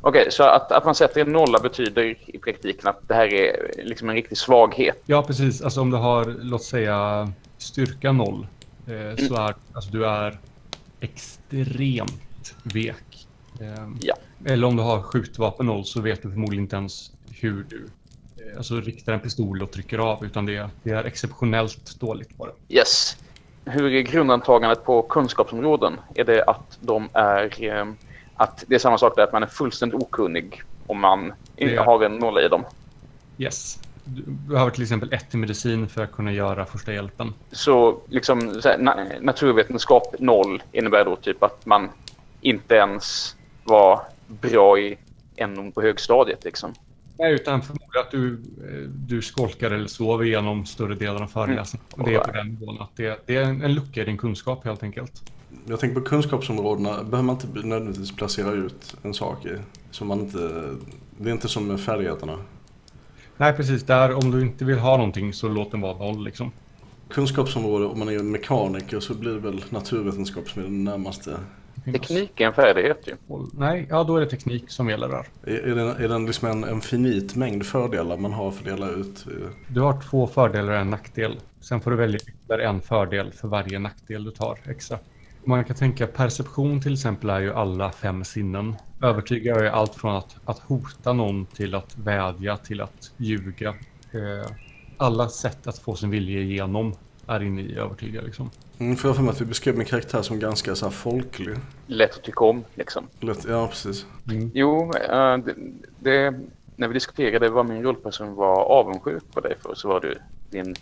Okej, 0.00 0.26
så 0.30 0.42
att, 0.42 0.72
att 0.72 0.84
man 0.84 0.94
sätter 0.94 1.20
en 1.20 1.32
nolla 1.32 1.58
betyder 1.58 2.16
i 2.26 2.38
praktiken 2.38 2.88
att 2.88 3.08
det 3.08 3.14
här 3.14 3.34
är 3.34 3.70
liksom 3.84 4.08
en 4.08 4.14
riktig 4.14 4.38
svaghet. 4.38 5.02
Ja, 5.06 5.22
precis. 5.22 5.62
Alltså 5.62 5.80
om 5.80 5.90
du 5.90 5.96
har, 5.96 6.24
låt 6.24 6.62
säga, 6.62 7.32
styrka 7.58 8.12
noll. 8.12 8.46
Eh, 8.86 9.26
så 9.28 9.34
är 9.34 9.54
alltså, 9.72 9.90
du 9.90 10.06
är 10.06 10.38
extremt 11.00 12.54
vek. 12.62 13.26
Eh, 13.60 13.88
Ja. 14.00 14.14
Eller 14.44 14.66
om 14.66 14.76
du 14.76 14.82
har 14.82 15.02
skjutvapen 15.02 15.68
så 15.84 16.00
vet 16.00 16.22
du 16.22 16.30
förmodligen 16.30 16.64
inte 16.64 16.76
ens 16.76 17.12
hur 17.40 17.66
du 17.68 17.88
eh, 18.36 18.56
alltså, 18.56 18.80
riktar 18.80 19.12
en 19.12 19.20
pistol 19.20 19.62
och 19.62 19.70
trycker 19.72 19.98
av. 19.98 20.24
Utan 20.24 20.46
det, 20.46 20.70
det 20.82 20.90
är 20.90 21.04
exceptionellt 21.04 22.00
dåligt 22.00 22.38
det. 22.46 22.74
Yes. 22.74 23.16
hur 23.64 23.84
är 23.92 24.00
grundantagandet 24.00 24.84
på 24.84 25.02
kunskapsområden? 25.02 25.96
Är 26.14 26.24
det 26.24 26.44
att 26.44 26.78
de 26.80 27.08
är... 27.12 27.64
Eh, 27.64 27.86
att 28.36 28.64
det 28.66 28.74
är 28.74 28.78
samma 28.78 28.98
sak 28.98 29.12
där, 29.16 29.22
att 29.22 29.32
man 29.32 29.42
är 29.42 29.46
fullständigt 29.46 30.00
okunnig 30.02 30.62
om 30.86 31.00
man 31.00 31.32
är- 31.56 31.78
har 31.78 32.04
en 32.04 32.16
nolla 32.18 32.42
i 32.42 32.48
dem? 32.48 32.64
Yes. 33.38 33.78
Du 34.04 34.22
behöver 34.26 34.70
till 34.70 34.82
exempel 34.82 35.12
ett 35.12 35.34
i 35.34 35.36
medicin 35.36 35.88
för 35.88 36.04
att 36.04 36.12
kunna 36.12 36.32
göra 36.32 36.66
första 36.66 36.92
hjälpen. 36.92 37.32
Så 37.52 38.00
liksom 38.08 38.62
så 38.62 38.68
här, 38.68 38.78
na 38.78 38.96
naturvetenskap 39.20 40.14
noll 40.18 40.62
innebär 40.72 41.04
då 41.04 41.16
typ 41.16 41.42
att 41.42 41.66
man 41.66 41.88
inte 42.40 42.74
ens 42.74 43.36
var 43.64 44.00
bra 44.26 44.78
i 44.78 44.96
NO 45.38 45.72
på 45.72 45.82
högstadiet 45.82 46.44
liksom. 46.44 46.74
Nej, 47.18 47.34
utan 47.34 47.62
förmodligen 47.62 48.00
att 48.06 48.10
du, 48.10 48.32
eh, 48.32 48.88
du 48.88 49.22
skolkar 49.22 49.70
eller 49.70 49.86
sover 49.86 50.24
igenom 50.24 50.66
större 50.66 50.94
delen 50.94 51.22
av 51.22 51.26
föreläsningen. 51.26 51.86
Och 51.90 52.08
det 52.08 52.14
är 52.14 52.20
på 52.20 52.32
den 52.32 52.48
nivån 52.48 52.80
att 52.80 52.96
det, 52.96 53.22
det 53.26 53.36
är 53.36 53.42
en, 53.42 53.62
en 53.62 53.74
lucka 53.74 54.02
i 54.02 54.04
din 54.04 54.18
kunskap 54.18 54.64
helt 54.64 54.82
enkelt. 54.82 55.22
Jag 55.66 55.80
tänker 55.80 56.00
på 56.00 56.06
kunskapsområdena, 56.06 56.90
behöver 56.90 57.22
man 57.22 57.34
inte 57.34 57.46
nödvändigtvis 57.46 58.16
placera 58.16 58.50
ut 58.50 58.96
en 59.02 59.14
sak 59.14 59.46
i. 59.46 59.56
Som 59.90 60.08
man 60.08 60.20
inte, 60.20 60.74
det 61.18 61.28
är 61.28 61.32
inte 61.32 61.48
som 61.48 61.68
med 61.68 61.80
färdigheterna. 61.80 62.38
Nej, 63.36 63.52
precis. 63.52 63.82
Där, 63.82 64.14
om 64.14 64.30
du 64.30 64.40
inte 64.42 64.64
vill 64.64 64.78
ha 64.78 64.96
någonting 64.96 65.32
så 65.32 65.48
låt 65.48 65.70
den 65.70 65.80
vara 65.80 65.98
noll 65.98 66.24
liksom. 66.24 66.52
Kunskapsområde, 67.08 67.84
om 67.86 67.98
man 67.98 68.08
är 68.08 68.18
mekaniker 68.22 69.00
så 69.00 69.14
blir 69.14 69.32
det 69.32 69.38
väl 69.38 69.64
naturvetenskap 69.70 70.48
som 70.50 70.62
är 70.62 70.66
den 70.66 70.84
närmaste. 70.84 71.36
Teknik 71.84 72.40
är 72.40 72.46
en 72.46 72.52
färdighet 72.52 72.98
ju. 73.06 73.14
Nej, 73.52 73.86
ja 73.90 74.04
då 74.04 74.16
är 74.16 74.20
det 74.20 74.26
teknik 74.30 74.64
som 74.70 74.88
gäller 74.88 75.08
där. 75.08 75.26
Är, 75.52 75.60
är 75.60 75.74
den, 75.74 75.88
är 75.88 76.08
den 76.08 76.26
liksom 76.26 76.48
en, 76.48 76.64
en 76.64 76.80
finit 76.80 77.36
mängd 77.36 77.66
fördelar 77.66 78.16
man 78.16 78.32
har 78.32 78.50
för 78.50 78.58
att 78.58 78.64
dela 78.78 78.90
ut? 78.90 79.26
eh, 79.26 79.48
Du 79.68 79.80
har 79.80 80.00
två 80.00 80.26
fördelar 80.26 80.72
och 80.72 80.78
en 80.78 80.90
nackdel. 80.90 81.36
Sen 81.60 81.80
får 81.80 81.90
du 81.90 81.96
välja 81.96 82.18
ytterligare 82.20 82.68
en 82.68 82.80
fördel 82.80 83.32
för 83.32 83.48
varje 83.48 83.78
nackdel 83.78 84.24
du 84.24 84.30
tar 84.30 84.58
extra. 84.70 84.98
Man 85.46 85.64
kan 85.64 85.76
tänka 85.76 86.06
perception 86.06 86.80
till 86.80 86.92
exempel 86.92 87.30
är 87.30 87.40
ju 87.40 87.52
alla 87.52 87.90
fem 87.90 88.24
sinnen. 88.24 88.76
Övertyga 89.02 89.54
är 89.54 89.64
allt 89.64 89.94
från 89.94 90.16
att, 90.16 90.36
att 90.44 90.58
hota 90.58 91.12
någon 91.12 91.46
till 91.46 91.74
att 91.74 91.98
vädja 91.98 92.56
till 92.56 92.80
att 92.80 93.12
ljuga. 93.16 93.68
Eh, 94.12 94.50
alla 94.96 95.28
sätt 95.28 95.66
att 95.66 95.78
få 95.78 95.94
sin 95.94 96.10
vilja 96.10 96.40
igenom 96.40 96.94
är 97.26 97.42
inne 97.42 97.62
i 97.62 97.76
övertyga 97.76 98.20
liksom. 98.22 98.50
Mm, 98.78 98.96
för 98.96 99.08
jag 99.08 99.16
för 99.16 99.22
mig 99.22 99.30
att 99.30 99.40
vi 99.40 99.44
beskrev 99.44 99.76
min 99.76 99.86
karaktär 99.86 100.22
som 100.22 100.38
ganska 100.38 100.74
så 100.74 100.86
här 100.86 100.92
folklig. 100.92 101.56
Lätt 101.86 102.14
att 102.14 102.22
tycka 102.22 102.44
om 102.44 102.64
liksom. 102.74 103.08
Lätt, 103.20 103.44
ja, 103.48 103.66
precis. 103.66 104.06
Jo, 104.54 104.92
eh, 104.94 105.36
det, 105.36 105.54
det, 105.98 106.40
när 106.76 106.88
vi 106.88 106.94
diskuterade 106.94 107.48
vad 107.48 107.66
min 107.66 107.82
rollperson 107.82 108.34
var 108.34 108.64
avundsjuk 108.64 109.22
på 109.32 109.40
dig 109.40 109.56
för 109.62 109.74
så 109.74 109.88
var 109.88 110.00
det 110.00 110.18
din, 110.50 110.74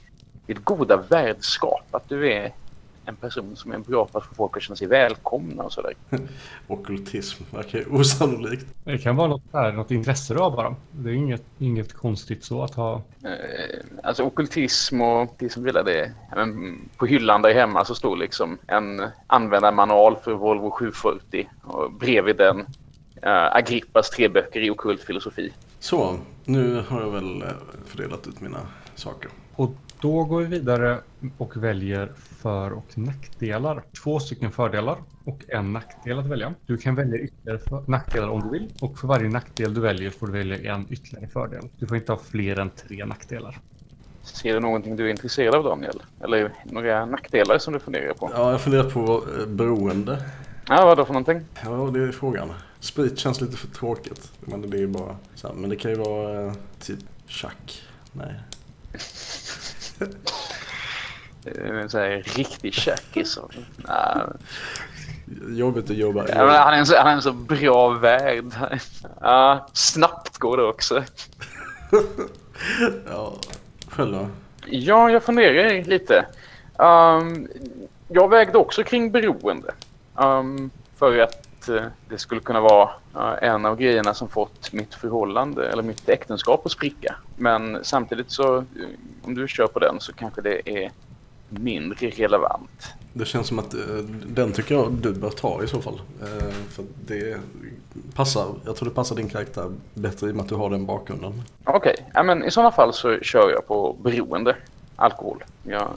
ditt 0.47 0.65
goda 0.65 0.97
värdskap. 1.09 1.87
Att 1.91 2.09
du 2.09 2.33
är 2.33 2.53
en 3.05 3.17
person 3.17 3.57
som 3.57 3.73
är 3.73 3.79
bra 3.79 4.07
på 4.07 4.19
att 4.19 4.25
få 4.25 4.35
folk 4.35 4.57
att 4.57 4.63
känna 4.63 4.77
sig 4.77 4.87
välkomna 4.87 5.63
och 5.63 5.73
sådär. 5.73 5.95
Ockultism 6.67 7.43
verkar 7.51 7.79
ju 7.79 7.85
osannolikt. 7.87 8.67
Det 8.85 8.99
kan 8.99 9.17
vara 9.17 9.29
något, 9.29 9.53
där, 9.53 9.73
något 9.73 9.91
intresse 9.91 10.35
du 10.35 10.41
har 10.41 10.51
bara. 10.51 10.77
Det 10.91 11.11
är 11.11 11.15
inget, 11.15 11.45
inget 11.59 11.93
konstigt 11.93 12.45
så 12.45 12.63
att 12.63 12.75
ha. 12.75 13.03
Eh, 13.25 13.31
Alltså 14.03 14.23
ockultism 14.23 15.01
och 15.01 15.35
det 15.39 15.49
som 15.49 15.67
gillar 15.67 15.85
det. 15.85 16.13
ja, 16.31 16.37
men 16.37 16.79
På 16.97 17.07
hyllan 17.07 17.43
där 17.43 17.55
hemma 17.55 17.85
så 17.85 17.95
står 17.95 18.17
liksom 18.17 18.59
en 18.67 19.03
användarmanual 19.27 20.17
för 20.25 20.33
Volvo 20.33 20.71
740 20.71 21.49
och 21.63 21.93
bredvid 21.93 22.37
den 22.37 22.61
uh, 22.61 23.57
Agrippas 23.57 24.11
tre 24.11 24.29
böcker 24.29 24.61
i 24.61 24.71
ockult 24.71 25.03
filosofi. 25.03 25.53
Så, 25.79 26.17
nu 26.45 26.85
har 26.89 27.01
jag 27.01 27.11
väl 27.11 27.43
eh, 27.43 27.49
fördelat 27.87 28.27
ut 28.27 28.41
mina 28.41 28.61
saker. 28.95 29.31
Och 29.55 29.75
då 30.03 30.25
går 30.25 30.41
vi 30.41 30.47
vidare 30.47 30.99
och 31.39 31.57
väljer 31.65 32.13
för 32.17 32.73
och 32.73 32.99
nackdelar. 32.99 33.83
Två 34.03 34.21
stycken 34.21 34.51
fördelar 34.51 34.97
och 35.25 35.41
en 35.49 35.73
nackdel 35.73 36.19
att 36.19 36.27
välja. 36.27 36.55
Du 36.67 36.77
kan 36.79 36.95
välja 36.95 37.19
ytterligare 37.19 37.59
för- 37.59 37.85
nackdelar 37.87 38.29
om 38.29 38.41
du 38.43 38.49
vill. 38.51 38.69
Och 38.81 38.99
för 38.99 39.09
varje 39.09 39.29
nackdel 39.29 39.75
du 39.75 39.81
väljer 39.81 40.11
får 40.11 40.27
du 40.27 40.33
välja 40.33 40.75
en 40.75 40.87
ytterligare 40.91 41.29
fördel. 41.29 41.69
Du 41.79 41.87
får 41.87 41.97
inte 41.97 42.13
ha 42.13 42.19
fler 42.19 42.59
än 42.59 42.71
tre 42.71 43.05
nackdelar. 43.05 43.59
Ser 44.23 44.55
du 44.55 44.61
någonting 44.61 44.97
du 44.97 45.07
är 45.07 45.11
intresserad 45.11 45.55
av 45.55 45.65
Daniel? 45.65 46.03
Eller 46.21 46.53
några 46.65 47.07
nackdelar 47.07 47.59
som 47.59 47.73
du 47.73 47.79
funderar 47.81 48.15
på? 48.15 48.31
Ja, 48.35 48.51
jag 48.51 48.61
funderar 48.61 48.91
på 48.91 49.25
eh, 49.41 49.47
beroende. 49.47 50.25
Ja, 50.69 50.85
vad 50.85 50.97
då 50.97 51.05
för 51.05 51.13
någonting? 51.13 51.41
Ja, 51.65 51.91
det 51.95 52.03
är 52.03 52.13
frågan. 52.13 52.53
Sprit 52.81 53.19
känns 53.19 53.41
lite 53.41 53.57
för 53.57 53.69
tråkigt. 53.69 54.33
Men 54.41 54.71
det 54.71 54.77
är 54.77 54.81
ju 54.81 54.87
bara 54.87 55.17
så 55.35 55.49
här, 55.49 55.55
Men 55.55 55.71
det 55.71 55.77
kan 55.77 55.91
ju 55.91 55.97
vara 55.97 56.47
eh, 56.47 56.53
typ 56.81 56.99
schack. 57.29 57.83
Nej. 58.13 58.35
Eh, 61.45 61.87
Så 61.89 61.99
här, 61.99 62.23
riktig 62.37 62.75
Nej, 63.77 64.27
Jobbigt 65.49 65.91
att 65.91 65.97
jobba. 65.97 66.29
Ja, 66.29 66.47
men 66.47 66.55
han, 66.55 66.75
är 66.75 66.79
en 66.79 66.87
så, 66.87 66.97
han 66.97 67.07
är 67.07 67.13
en 67.13 67.23
så 67.23 67.33
bra 67.33 67.89
värld. 67.89 68.45
Ja, 69.21 69.69
snabbt 69.73 70.39
går 70.39 70.57
det 70.57 70.63
också. 70.65 71.05
Ja, 73.07 73.35
själv 73.89 74.13
då? 74.13 74.29
Ja, 74.67 75.11
jag 75.11 75.23
funderar 75.23 75.85
lite. 75.85 76.27
Ehm, 76.79 77.49
jag 78.09 78.29
vägde 78.29 78.59
också 78.59 78.85
kring 78.85 79.11
beroende. 79.13 79.75
Ehm, 80.19 80.71
för 80.99 81.19
att 81.19 81.49
eh, 81.69 81.85
det 82.09 82.19
skulle 82.19 82.41
kunna 82.41 82.61
vara 82.61 82.91
eh, 83.15 83.49
en 83.49 83.67
av 83.67 83.77
grejerna 83.77 84.15
som 84.15 84.29
fått 84.29 84.73
mitt 84.73 84.95
förhållande 84.95 85.69
eller 85.69 85.83
mitt 85.83 86.09
äktenskap 86.09 86.67
att 86.67 86.73
spricka. 86.73 87.15
Men 87.37 87.79
samtidigt 87.83 88.31
så, 88.31 88.57
eh, 88.57 88.65
om 89.23 89.35
du 89.35 89.49
kör 89.49 89.67
på 89.67 89.79
den 89.79 90.01
så 90.01 90.13
kanske 90.13 90.41
det 90.41 90.71
är 90.71 90.91
mindre 91.49 92.11
relevant. 92.11 92.95
Det 93.13 93.25
känns 93.25 93.47
som 93.47 93.59
att 93.59 93.75
den 94.27 94.53
tycker 94.53 94.75
jag 94.75 94.93
du 94.93 95.13
bör 95.13 95.31
ta 95.31 95.63
i 95.63 95.69
så 95.69 95.83
fall. 95.83 96.01
För 96.69 96.85
det 97.07 97.37
passar, 98.15 98.55
jag 98.65 98.77
tror 98.77 98.89
det 98.89 98.95
passar 98.95 99.17
din 99.17 99.29
karaktär 99.29 99.73
bättre 99.95 100.29
i 100.29 100.31
och 100.31 100.37
med 100.37 100.43
att 100.43 100.49
du 100.49 100.55
har 100.55 100.71
den 100.71 100.87
bakgrunden. 100.87 101.43
Okej, 101.65 101.97
ja, 102.15 102.23
men 102.23 102.45
i 102.45 102.51
sådana 102.51 102.71
fall 102.71 102.93
så 102.93 103.19
kör 103.19 103.51
jag 103.51 103.67
på 103.67 103.97
beroende. 104.03 104.57
Alkohol. 104.97 105.45
Jag 105.63 105.89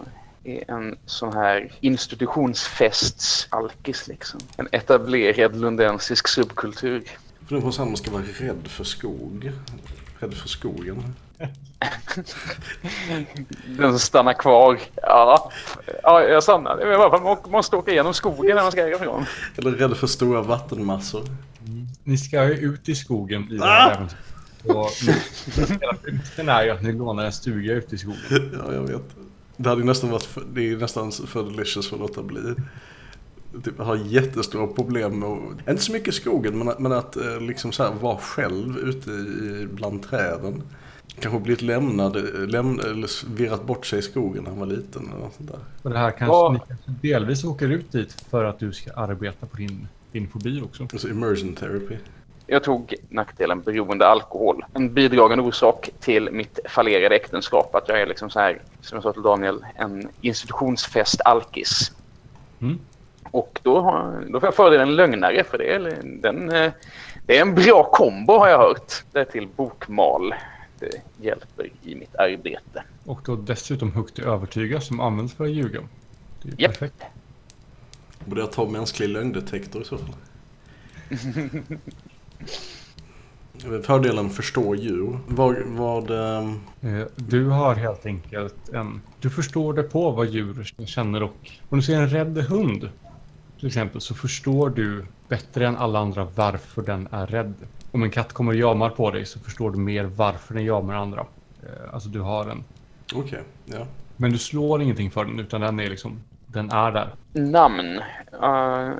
är 0.45 0.71
en 0.71 0.97
sån 1.05 1.33
här 1.33 1.71
institutionsfests-alkis 1.81 4.07
liksom. 4.09 4.39
En 4.57 4.67
etablerad 4.71 5.55
lundensisk 5.55 6.27
subkultur. 6.27 7.03
För 7.47 7.61
på 7.61 7.71
sen 7.71 7.87
man 7.87 7.97
ska 7.97 8.11
vara 8.11 8.23
rädd 8.39 8.67
för 8.67 8.83
skog. 8.83 9.51
Rädd 10.19 10.33
för 10.33 10.47
skogen. 10.47 11.03
Den 13.79 13.99
stannar 13.99 14.33
kvar. 14.33 14.79
Ja, 14.95 15.51
ja 16.03 16.23
jag 16.23 16.43
stannar. 16.43 17.19
Man 17.21 17.37
måste 17.51 17.75
åka 17.75 17.91
igenom 17.91 18.13
skogen 18.13 18.55
när 18.55 18.63
man 18.63 18.71
ska 18.71 18.81
härifrån? 18.81 19.25
Eller 19.57 19.71
rädd 19.71 19.97
för 19.97 20.07
stora 20.07 20.41
vattenmassor. 20.41 21.23
Ni 22.03 22.17
ska 22.17 22.43
ju 22.43 22.53
ut 22.53 22.89
i 22.89 22.95
skogen 22.95 23.51
i 23.51 23.57
det 23.57 23.65
Ah! 23.65 23.89
här. 23.89 24.07
Och 24.63 24.91
hela 25.55 25.93
punkten 26.03 26.49
är 26.49 26.63
ju 26.63 26.69
att 26.69 26.83
ni 26.83 26.91
lånar 26.91 27.25
en 27.25 27.31
stuga 27.33 27.73
ute 27.73 27.95
i 27.95 27.97
skogen. 27.97 28.19
Ja, 28.67 28.73
jag 28.73 28.81
vet. 28.81 29.15
Det 29.57 29.69
hade 29.69 29.83
nästan 29.83 30.09
varit, 30.09 30.23
för, 30.23 30.43
det 30.53 30.71
är 30.71 30.77
nästan 30.77 31.11
för 31.11 31.43
delicious 31.43 31.87
för 31.89 31.95
att 31.95 32.01
låta 32.01 32.23
bli. 32.23 32.55
Typ 33.63 33.77
ha 33.77 33.95
jättestora 33.97 34.67
problem 34.67 35.19
med, 35.19 35.29
att- 35.29 35.69
inte 35.69 35.81
så 35.83 35.91
mycket 35.91 36.07
i 36.13 36.17
skogen, 36.17 36.57
men, 36.57 36.67
att- 36.69 36.79
men 36.79 36.91
att 36.91 37.15
eh, 37.17 37.41
liksom 37.41 37.71
så 37.71 37.83
här 37.83 37.91
vara 38.01 38.17
själv 38.17 38.77
ute 38.77 39.11
i, 39.11 39.67
bland 39.73 40.03
träden. 40.03 40.63
Kanske 41.19 41.39
blivit 41.39 41.61
lämnad, 41.61 42.15
eh, 42.17 42.47
lämn, 42.47 42.79
eller 42.79 43.35
virrat 43.35 43.65
bort 43.67 43.85
sig 43.85 43.99
i 43.99 44.01
skogen 44.01 44.43
när 44.43 44.49
han 44.49 44.59
var 44.59 44.65
liten 44.67 45.07
eller 45.09 45.19
något 45.19 45.33
sånt 45.35 45.49
där. 45.51 45.59
Och 45.81 45.89
det 45.89 45.97
här 45.97 46.11
kanske 46.11 46.25
Vad- 46.27 46.53
ni 46.53 46.59
kanske 46.67 46.91
delvis 47.01 47.43
åker 47.43 47.69
ut 47.69 47.91
dit 47.91 48.11
för 48.29 48.43
att 48.45 48.59
du 48.59 48.71
ska 48.73 48.91
arbeta 48.93 49.45
på 49.45 49.57
din, 49.57 49.87
din 50.11 50.27
fobi 50.29 50.61
också. 50.61 50.83
Alltså 50.83 51.09
immersion 51.09 51.53
therapy. 51.55 51.95
Jag 52.47 52.63
tog 52.63 52.95
nackdelen 53.09 53.61
beroende 53.61 54.07
alkohol. 54.07 54.65
En 54.73 54.93
bidragande 54.93 55.43
orsak 55.43 55.89
till 55.99 56.31
mitt 56.31 56.59
fallerade 56.69 57.15
äktenskap. 57.15 57.75
Att 57.75 57.89
jag 57.89 58.01
är 58.01 58.07
liksom 58.07 58.29
så 58.29 58.39
här, 58.39 58.61
som 58.81 58.95
jag 58.95 59.03
sa 59.03 59.13
till 59.13 59.21
Daniel, 59.21 59.65
en 59.75 60.09
institutionsfest-alkis. 60.21 61.91
Mm. 62.61 62.79
Och 63.31 63.59
då, 63.63 63.81
har, 63.81 64.23
då 64.29 64.39
får 64.39 64.47
jag 64.47 64.55
fördelen 64.55 64.95
lögnare 64.95 65.43
för 65.43 65.57
det. 65.57 65.65
Eller 65.65 65.97
Den, 66.03 66.49
eh, 66.49 66.71
det 67.25 67.37
är 67.37 67.41
en 67.41 67.55
bra 67.55 67.83
kombo 67.83 68.33
har 68.33 68.47
jag 68.47 68.57
hört. 68.57 68.93
Det 69.11 69.19
är 69.19 69.25
till 69.25 69.47
bokmal. 69.47 70.33
Det 70.79 71.01
hjälper 71.21 71.69
i 71.83 71.95
mitt 71.95 72.15
arbete. 72.15 72.83
Och 73.05 73.21
då 73.25 73.35
dessutom 73.35 73.91
högt 73.91 74.15
till 74.15 74.23
övertyga 74.23 74.81
som 74.81 74.99
används 74.99 75.33
för 75.33 75.43
att 75.43 75.51
ljuga. 75.51 75.81
Det 76.41 76.49
är 76.49 76.61
Japp. 76.61 76.71
perfekt. 76.71 77.03
Borde 78.25 78.41
jag 78.41 78.51
ta 78.51 78.65
mänsklig 78.65 79.09
lögndetektor 79.09 79.81
i 79.81 79.85
så 79.85 79.97
fall? 79.97 80.15
Fördelen 83.83 84.29
förstå 84.29 84.75
djur. 84.75 85.19
Vad, 85.27 85.55
vad 85.65 86.11
Eh, 86.11 87.05
Du 87.15 87.45
har 87.45 87.75
helt 87.75 88.05
enkelt 88.05 88.69
en... 88.73 89.01
Du 89.19 89.29
förstår 89.29 89.73
det 89.73 89.83
på 89.83 90.11
vad 90.11 90.27
djur 90.27 90.63
känner 90.85 91.23
och... 91.23 91.51
Om 91.69 91.77
du 91.77 91.81
ser 91.81 91.95
en 92.01 92.09
rädd 92.09 92.37
hund 92.37 92.89
till 93.59 93.67
exempel 93.67 94.01
så 94.01 94.13
förstår 94.15 94.69
du 94.69 95.05
bättre 95.27 95.67
än 95.67 95.77
alla 95.77 95.99
andra 95.99 96.27
varför 96.35 96.81
den 96.81 97.07
är 97.11 97.27
rädd. 97.27 97.53
Om 97.91 98.03
en 98.03 98.11
katt 98.11 98.33
kommer 98.33 98.51
och 98.51 98.57
jamar 98.57 98.89
på 98.89 99.11
dig 99.11 99.25
så 99.25 99.39
förstår 99.39 99.71
du 99.71 99.77
mer 99.77 100.03
varför 100.03 100.53
den 100.53 100.63
jamar 100.65 100.93
andra. 100.93 101.25
Eh, 101.63 101.93
Alltså 101.93 102.09
du 102.09 102.19
har 102.19 102.49
en... 102.49 102.63
okej, 103.15 103.41
ja. 103.65 103.85
Men 104.17 104.31
du 104.31 104.37
slår 104.37 104.81
ingenting 104.81 105.11
för 105.11 105.25
den 105.25 105.39
utan 105.39 105.61
den 105.61 105.79
är 105.79 105.89
liksom... 105.89 106.19
den 106.55 106.71
är 106.71 106.91
där. 106.91 107.15
Namn. 107.33 108.01
Uh, 108.33 108.93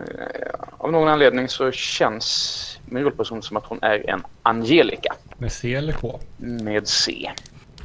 av 0.77 0.91
någon 0.91 1.07
anledning 1.07 1.49
så 1.49 1.71
känns 1.71 2.79
min 2.85 3.03
rollperson 3.03 3.41
som 3.41 3.57
att 3.57 3.65
hon 3.65 3.79
är 3.81 4.09
en 4.09 4.23
Angelica. 4.43 5.15
Med 5.37 5.51
C 5.51 5.75
eller 5.75 5.93
K? 5.93 6.19
Med 6.37 6.87
C. 6.87 7.31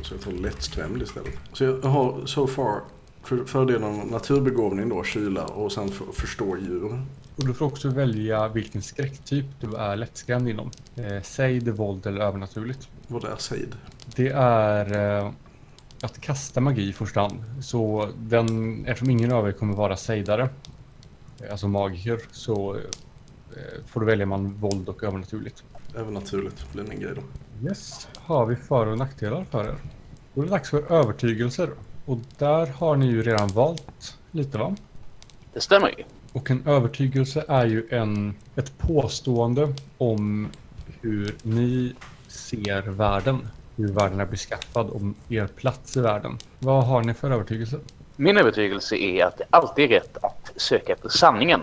Så 0.03 0.15
jag 0.15 0.23
tar 0.23 0.33
lättskrämd 0.33 1.03
istället. 1.03 1.35
Så 1.53 1.65
jag 1.65 1.83
har 1.83 2.27
so 2.27 2.47
far 2.47 2.81
för, 3.23 3.45
fördelen 3.45 3.97
naturbegåvning 3.97 4.89
då, 4.89 5.05
kyla 5.05 5.45
och 5.45 5.73
sen 5.73 5.89
för, 5.89 6.05
förstå 6.13 6.57
djur. 6.57 7.03
Och 7.37 7.47
du 7.47 7.55
får 7.55 7.67
också 7.67 7.89
välja 7.89 8.49
vilken 8.49 8.83
skräcktyp 8.83 9.47
du 9.61 9.77
är 9.77 9.97
lättskrämd 9.97 10.49
inom. 10.49 10.71
Eh, 10.97 11.23
sejd, 11.23 11.69
våld 11.69 12.07
eller 12.07 12.21
övernaturligt. 12.21 12.89
Vad 13.07 13.25
är 13.25 13.37
sejd? 13.37 13.75
Det 14.17 14.29
är 14.29 15.19
eh, 15.19 15.31
att 16.01 16.21
kasta 16.21 16.61
magi 16.61 16.89
i 16.89 16.93
första 16.93 17.21
hand. 17.21 17.45
Så 17.63 18.09
den, 18.19 18.87
eftersom 18.87 19.11
ingen 19.11 19.33
av 19.33 19.49
er 19.49 19.53
kommer 19.53 19.75
vara 19.75 19.97
sejdare, 19.97 20.49
eh, 21.41 21.51
alltså 21.51 21.69
magiker, 21.69 22.21
så 22.33 22.75
eh, 22.77 23.85
får 23.87 24.01
du 24.01 24.07
välja 24.07 24.27
man 24.27 24.53
våld 24.55 24.89
och 24.89 25.05
övernaturligt. 25.05 25.65
Övernaturligt 25.95 26.73
blir 26.73 26.85
min 26.85 27.01
grej 27.01 27.13
då. 27.15 27.23
Yes, 27.69 28.09
har 28.17 28.47
vi 28.47 28.57
för 28.57 28.87
och 28.87 28.99
nackdelar 28.99 29.45
för 29.51 29.65
er. 29.65 29.77
Då 30.35 30.41
är 30.41 30.45
det 30.45 30.51
dags 30.51 30.71
för 30.71 30.93
övertygelser. 30.93 31.71
Och 32.05 32.19
där 32.39 32.67
har 32.67 32.97
ni 32.97 33.07
ju 33.07 33.23
redan 33.23 33.49
valt 33.49 34.19
lite 34.31 34.59
va? 34.59 34.77
Det 35.53 35.61
stämmer 35.61 35.89
ju. 35.89 36.05
Och 36.33 36.51
en 36.51 36.67
övertygelse 36.67 37.45
är 37.49 37.67
ju 37.67 37.89
en, 37.91 38.35
ett 38.57 38.79
påstående 38.79 39.75
om 39.99 40.49
hur 41.01 41.37
ni 41.43 41.95
ser 42.29 42.83
världen. 42.83 43.49
Hur 43.81 43.93
världen 43.93 44.21
är 44.21 44.27
beskaffad, 44.27 44.91
om 44.91 45.15
er 45.29 45.47
plats 45.47 45.97
i 45.97 46.01
världen. 46.01 46.39
Vad 46.59 46.87
har 46.87 47.03
ni 47.03 47.15
för 47.15 47.31
övertygelse? 47.31 47.79
Min 48.17 48.37
övertygelse 48.37 48.97
är 48.97 49.25
att 49.25 49.39
det 49.39 49.45
alltid 49.51 49.85
är 49.85 49.89
rätt 49.89 50.25
att 50.25 50.53
söka 50.57 50.93
efter 50.93 51.09
sanningen. 51.09 51.61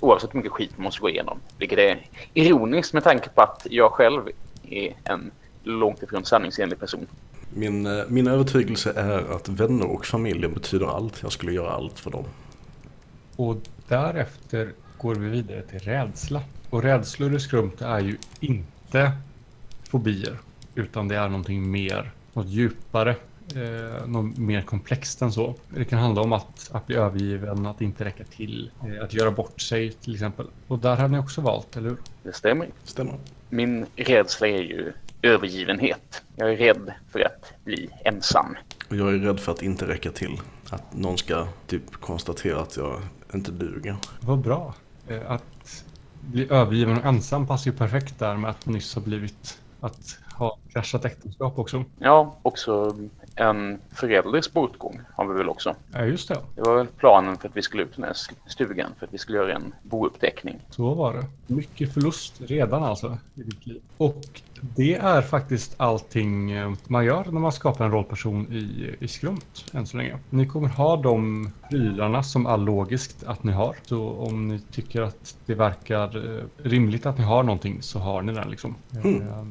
Oavsett 0.00 0.34
hur 0.34 0.36
mycket 0.36 0.52
skit 0.52 0.70
man 0.76 0.84
måste 0.84 1.00
gå 1.00 1.08
igenom. 1.08 1.38
Vilket 1.58 1.78
är 1.78 2.06
ironiskt 2.34 2.92
med 2.92 3.04
tanke 3.04 3.28
på 3.28 3.42
att 3.42 3.66
jag 3.70 3.92
själv 3.92 4.22
är 4.62 4.94
en 5.04 5.30
långt 5.62 6.02
ifrån 6.02 6.24
sanningsenlig 6.24 6.80
person. 6.80 7.06
Min, 7.54 7.86
eh, 7.86 8.04
min 8.08 8.26
övertygelse 8.26 8.92
är 8.96 9.34
att 9.36 9.48
vänner 9.48 9.86
och 9.86 10.06
familjen 10.06 10.54
betyder 10.54 10.86
allt. 10.86 11.22
Jag 11.22 11.32
skulle 11.32 11.52
göra 11.52 11.70
allt 11.70 11.98
för 11.98 12.10
dem. 12.10 12.24
Och 13.36 13.56
därefter 13.88 14.72
går 14.98 15.14
vi 15.14 15.28
vidare 15.28 15.62
till 15.62 15.78
rädsla. 15.78 16.42
Och 16.70 16.82
rädslor 16.82 17.34
i 17.34 17.40
skrumt 17.40 17.82
är 17.82 18.00
ju 18.00 18.16
inte 18.40 19.12
fobier. 19.90 20.38
Utan 20.74 21.08
det 21.08 21.16
är 21.16 21.28
någonting 21.28 21.70
mer, 21.70 22.12
något 22.32 22.46
djupare, 22.46 23.16
eh, 23.56 24.06
något 24.06 24.38
mer 24.38 24.62
komplext 24.62 25.22
än 25.22 25.32
så. 25.32 25.54
Det 25.68 25.84
kan 25.84 25.98
handla 25.98 26.22
om 26.22 26.32
att, 26.32 26.70
att 26.72 26.86
bli 26.86 26.96
övergiven, 26.96 27.66
att 27.66 27.80
inte 27.80 28.04
räcka 28.04 28.24
till, 28.24 28.70
eh, 28.84 29.04
att 29.04 29.14
göra 29.14 29.30
bort 29.30 29.60
sig 29.60 29.92
till 29.92 30.14
exempel. 30.14 30.46
Och 30.66 30.78
där 30.78 30.96
har 30.96 31.08
ni 31.08 31.18
också 31.18 31.40
valt, 31.40 31.76
eller 31.76 31.88
hur? 31.88 31.98
Det 32.22 32.32
stämmer. 32.32 32.68
Stämmer. 32.84 33.14
Min 33.48 33.86
rädsla 33.96 34.46
är 34.46 34.62
ju 34.62 34.92
övergivenhet. 35.22 36.22
Jag 36.36 36.52
är 36.52 36.56
rädd 36.56 36.92
för 37.12 37.20
att 37.20 37.52
bli 37.64 37.90
ensam. 38.04 38.56
Och 38.90 38.96
jag 38.96 39.14
är 39.14 39.18
rädd 39.18 39.40
för 39.40 39.52
att 39.52 39.62
inte 39.62 39.88
räcka 39.88 40.10
till. 40.10 40.40
Att 40.70 40.94
någon 40.94 41.18
ska 41.18 41.48
typ 41.66 41.92
konstatera 41.92 42.60
att 42.60 42.76
jag 42.76 43.00
inte 43.34 43.50
duger. 43.50 43.96
Vad 44.20 44.38
bra. 44.38 44.74
Eh, 45.08 45.30
Att 45.30 45.84
bli 46.20 46.46
övergiven 46.52 46.98
och 46.98 47.04
ensam 47.04 47.46
passar 47.46 47.70
ju 47.70 47.76
perfekt 47.76 48.18
där 48.18 48.36
med 48.36 48.50
att 48.50 48.66
nyss 48.66 48.94
ha 48.94 49.02
blivit 49.02 49.58
att 49.80 50.18
ha 50.40 50.58
kraschat 50.72 51.04
äktenskap 51.04 51.58
också. 51.58 51.84
Ja, 51.98 52.36
också 52.42 52.96
en 53.34 53.80
förälders 53.90 54.52
bortgång 54.52 55.00
har 55.14 55.26
vi 55.26 55.34
väl 55.34 55.48
också. 55.48 55.74
Ja, 55.92 56.04
just 56.04 56.28
det. 56.28 56.38
Det 56.54 56.62
var 56.62 56.76
väl 56.76 56.86
planen 56.86 57.36
för 57.36 57.48
att 57.48 57.56
vi 57.56 57.62
skulle 57.62 57.82
ut 57.82 57.96
den 57.96 58.04
här 58.04 58.16
stugan, 58.46 58.92
för 58.98 59.06
att 59.06 59.14
vi 59.14 59.18
skulle 59.18 59.38
göra 59.38 59.54
en 59.54 59.74
bouppteckning. 59.82 60.58
Så 60.70 60.94
var 60.94 61.14
det. 61.14 61.54
Mycket 61.54 61.94
förlust 61.94 62.40
redan 62.40 62.84
alltså 62.84 63.18
i 63.34 63.42
ditt 63.42 63.66
liv. 63.66 63.82
Och 63.96 64.42
det 64.60 64.94
är 64.94 65.22
faktiskt 65.22 65.74
allting 65.76 66.50
eh, 66.50 66.72
man 66.88 67.04
gör 67.04 67.24
när 67.24 67.40
man 67.40 67.52
skapar 67.52 67.84
en 67.84 67.90
rollperson 67.90 68.52
i, 68.52 68.94
i 69.00 69.08
skrumt 69.08 69.64
än 69.72 69.86
så 69.86 69.96
länge. 69.96 70.18
Ni 70.30 70.46
kommer 70.46 70.68
ha 70.68 70.96
de 70.96 71.50
prylarna 71.70 72.22
som 72.22 72.46
är 72.46 72.56
logiskt 72.56 73.24
att 73.24 73.44
ni 73.44 73.52
har. 73.52 73.76
Så 73.82 74.10
om 74.10 74.48
ni 74.48 74.60
tycker 74.72 75.02
att 75.02 75.36
det 75.46 75.54
verkar 75.54 76.38
eh, 76.38 76.44
rimligt 76.62 77.06
att 77.06 77.18
ni 77.18 77.24
har 77.24 77.42
någonting 77.42 77.82
så 77.82 77.98
har 77.98 78.22
ni 78.22 78.32
den 78.32 78.50
liksom. 78.50 78.74
Mm. 79.04 79.28
Eh, 79.28 79.44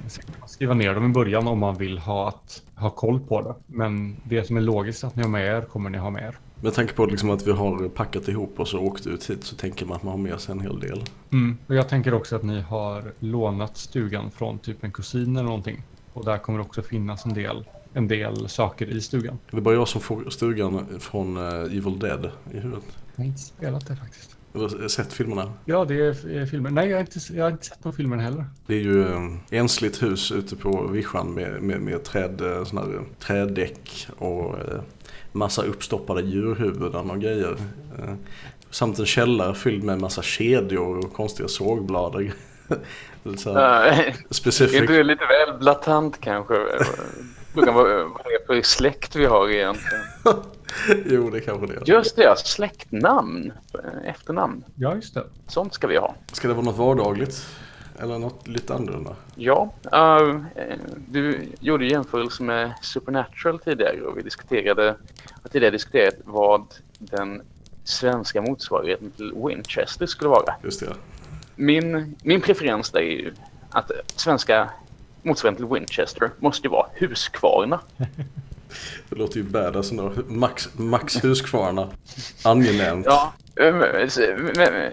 Skriva 0.45 0.73
ner 0.73 0.95
dem 0.95 1.05
i 1.05 1.13
början 1.13 1.47
om 1.47 1.59
man 1.59 1.75
vill 1.75 1.97
ha, 1.97 2.27
att, 2.27 2.63
ha 2.75 2.89
koll 2.89 3.19
på 3.19 3.41
det. 3.41 3.55
Men 3.67 4.15
det 4.23 4.43
som 4.43 4.57
är 4.57 4.61
logiskt 4.61 5.03
att 5.03 5.15
ni 5.15 5.21
har 5.21 5.29
med 5.29 5.45
er 5.45 5.61
kommer 5.61 5.89
ni 5.89 5.97
ha 5.97 6.09
med 6.09 6.23
er. 6.23 6.37
Med 6.61 6.73
tanke 6.73 6.93
på 6.93 7.05
liksom 7.05 7.29
att 7.29 7.47
vi 7.47 7.51
har 7.51 7.89
packat 7.89 8.27
ihop 8.27 8.59
oss 8.59 8.73
och 8.73 8.83
åkt 8.85 9.07
ut 9.07 9.29
hit 9.29 9.43
så 9.43 9.55
tänker 9.55 9.85
man 9.85 9.95
att 9.95 10.03
man 10.03 10.11
har 10.11 10.17
med 10.17 10.39
sig 10.39 10.51
en 10.51 10.59
hel 10.59 10.79
del. 10.79 11.03
Mm. 11.31 11.57
Och 11.67 11.75
jag 11.75 11.89
tänker 11.89 12.13
också 12.13 12.35
att 12.35 12.43
ni 12.43 12.61
har 12.61 13.13
lånat 13.19 13.77
stugan 13.77 14.31
från 14.31 14.59
typ 14.59 14.83
en 14.83 14.91
kusin 14.91 15.35
eller 15.35 15.43
någonting. 15.43 15.83
Och 16.13 16.25
där 16.25 16.37
kommer 16.37 16.59
det 16.59 16.65
också 16.65 16.81
finnas 16.81 17.25
en 17.25 17.33
del, 17.33 17.65
en 17.93 18.07
del 18.07 18.49
saker 18.49 18.87
i 18.87 19.01
stugan. 19.01 19.39
Det 19.51 19.57
är 19.57 19.61
bara 19.61 19.75
jag 19.75 19.87
som 19.87 20.01
får 20.01 20.29
stugan 20.29 20.99
från 20.99 21.37
eh, 21.37 21.77
Evil 21.77 21.99
Dead 21.99 22.31
i 22.51 22.57
huvudet. 22.57 22.97
Jag 23.15 23.23
har 23.23 23.27
inte 23.27 23.41
spelat 23.41 23.87
det 23.87 23.95
faktiskt. 23.95 24.38
Sett 24.87 25.13
filmerna. 25.13 25.53
Ja, 25.65 25.85
det 25.85 25.93
är 25.93 26.29
är 26.29 26.45
filmer. 26.45 26.69
Nej, 26.69 26.89
jag 26.89 26.97
har 26.97 27.01
inte, 27.01 27.19
jag 27.33 27.43
har 27.43 27.51
inte 27.51 27.65
sett 27.65 27.83
de 27.83 27.93
filmerna 27.93 28.23
heller. 28.23 28.45
Det 28.65 28.73
är 28.73 28.79
ju 28.79 29.07
eh, 29.07 29.31
ensligt 29.51 30.03
hus 30.03 30.31
ute 30.31 30.55
på 30.55 30.87
vischan 30.87 31.33
med, 31.33 31.61
med, 31.61 31.81
med 31.81 32.03
träd, 32.03 32.41
eh, 32.41 32.63
såna 32.63 32.81
här 32.81 33.01
trädäck 33.19 34.07
och 34.17 34.59
eh, 34.59 34.81
massa 35.31 35.63
uppstoppade 35.63 36.21
djurhuvuden 36.21 37.11
och 37.11 37.21
grejer. 37.21 37.57
Eh, 37.99 38.13
samt 38.69 38.99
en 38.99 39.05
källare 39.05 39.55
fylld 39.55 39.83
med 39.83 39.99
massa 40.01 40.21
kedjor 40.21 40.97
och 40.97 41.13
konstiga 41.13 41.47
sågblad. 41.47 42.31
Så 43.37 43.53
här 43.53 43.87
är 44.61 44.81
inte 44.81 44.93
det 44.93 45.03
lite 45.03 45.25
väl 45.25 45.59
blatant 45.59 46.21
kanske? 46.21 46.55
Frågan 47.53 47.75
vad, 47.75 47.85
vad 47.85 48.21
det 48.23 48.33
är 48.33 48.45
för 48.47 48.61
släkt 48.61 49.15
vi 49.15 49.25
har 49.25 49.49
egentligen. 49.49 50.03
jo, 51.05 51.29
det 51.29 51.41
kanske 51.41 51.67
det 51.67 51.73
är. 51.73 51.83
Just 51.85 52.15
det, 52.15 52.23
ja, 52.23 52.35
släktnamn. 52.35 53.51
Efternamn. 54.05 54.63
Ja, 54.75 54.95
just 54.95 55.13
det. 55.13 55.23
Sånt 55.47 55.73
ska 55.73 55.87
vi 55.87 55.97
ha. 55.97 56.15
Ska 56.31 56.47
det 56.47 56.53
vara 56.53 56.65
något 56.65 56.77
vardagligt? 56.77 57.47
Eller 57.99 58.19
något 58.19 58.47
lite 58.47 58.73
annorlunda? 58.73 59.15
Ja, 59.35 59.73
uh, 59.93 60.41
du 61.07 61.47
gjorde 61.59 61.85
jämförelse 61.85 62.43
med 62.43 62.73
Supernatural 62.81 63.59
tidigare 63.59 64.01
och 64.01 64.17
vi 64.17 64.21
diskuterade, 64.21 64.95
har 65.43 65.49
tidigare 65.49 65.71
diskuterat 65.71 66.15
vad 66.25 66.65
den 66.97 67.41
svenska 67.83 68.41
motsvarigheten 68.41 69.11
till 69.11 69.33
Winchester 69.45 70.05
skulle 70.05 70.29
vara. 70.29 70.53
Just 70.63 70.79
det. 70.79 70.93
Min, 71.55 72.15
min 72.23 72.41
preferens 72.41 72.89
där 72.89 72.99
är 72.99 73.03
ju 73.03 73.33
att 73.69 73.91
svenska 74.15 74.69
motsvarigheten 75.21 75.67
till 75.67 75.75
Winchester 75.75 76.31
måste 76.39 76.67
ju 76.67 76.71
vara 76.71 76.87
Huskvarna. 76.99 77.79
Det 79.09 79.15
låter 79.15 79.37
ju 79.37 79.43
badass 79.43 79.91
ändå. 79.91 80.11
Max, 80.27 80.69
Max 80.77 81.23
Huskvarna. 81.23 81.87
Angenämt. 82.43 83.05
Ja, 83.05 83.33
men 83.55 84.11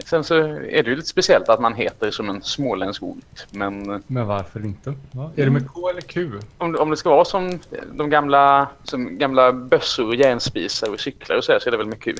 sen 0.04 0.24
så 0.24 0.34
är 0.34 0.82
det 0.82 0.90
ju 0.90 0.96
lite 0.96 1.08
speciellt 1.08 1.48
att 1.48 1.60
man 1.60 1.74
heter 1.74 2.10
som 2.10 2.28
en 2.28 2.42
småländsk 2.42 3.02
ort. 3.02 3.46
Men 3.50 4.02
Men 4.06 4.26
varför 4.26 4.64
inte? 4.64 4.94
Va? 5.12 5.30
Är 5.36 5.44
det 5.44 5.50
med 5.50 5.68
K 5.68 5.88
eller 5.90 6.00
Q? 6.00 6.30
om, 6.58 6.76
om 6.76 6.90
det 6.90 6.96
ska 6.96 7.10
vara 7.10 7.24
som 7.24 7.58
de 7.94 8.10
gamla, 8.10 8.68
som 8.84 9.18
gamla 9.18 9.52
bössor 9.52 10.06
och 10.06 10.14
järnspisar 10.14 10.90
och 10.92 11.00
cyklar 11.00 11.36
och 11.36 11.44
så 11.44 11.52
här 11.52 11.58
så 11.58 11.68
är 11.68 11.70
det 11.70 11.76
väl 11.76 11.86
med 11.86 12.00
Q. 12.02 12.14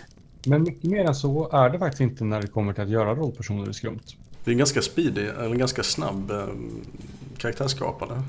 Men 0.47 0.63
mycket 0.63 0.85
mer 0.85 1.05
än 1.05 1.15
så 1.15 1.51
är 1.53 1.71
det 1.71 1.79
faktiskt 1.79 2.01
inte 2.01 2.25
när 2.25 2.41
det 2.41 2.47
kommer 2.47 2.73
till 2.73 2.83
att 2.83 2.89
göra 2.89 3.15
rollpersoner 3.15 3.71
i 3.71 3.75
skrumt. 3.75 4.17
Det 4.45 4.51
är 4.51 4.53
en 4.53 4.59
ganska 4.59 4.83
speedy, 4.83 5.21
eller 5.21 5.45
en 5.51 5.59
ganska 5.59 5.83
snabb 5.83 6.31
eh, 6.31 6.45
karaktärsskapande. 7.39 8.23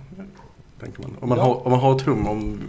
Tänker 0.80 1.02
man. 1.02 1.16
Om 1.20 1.30
man, 1.30 1.38
Ja. 1.38 1.44
har, 1.44 1.66
om 1.66 1.72
man 1.72 1.80
har 1.80 1.96
ett 1.96 2.02
hum 2.02 2.28
om... 2.28 2.60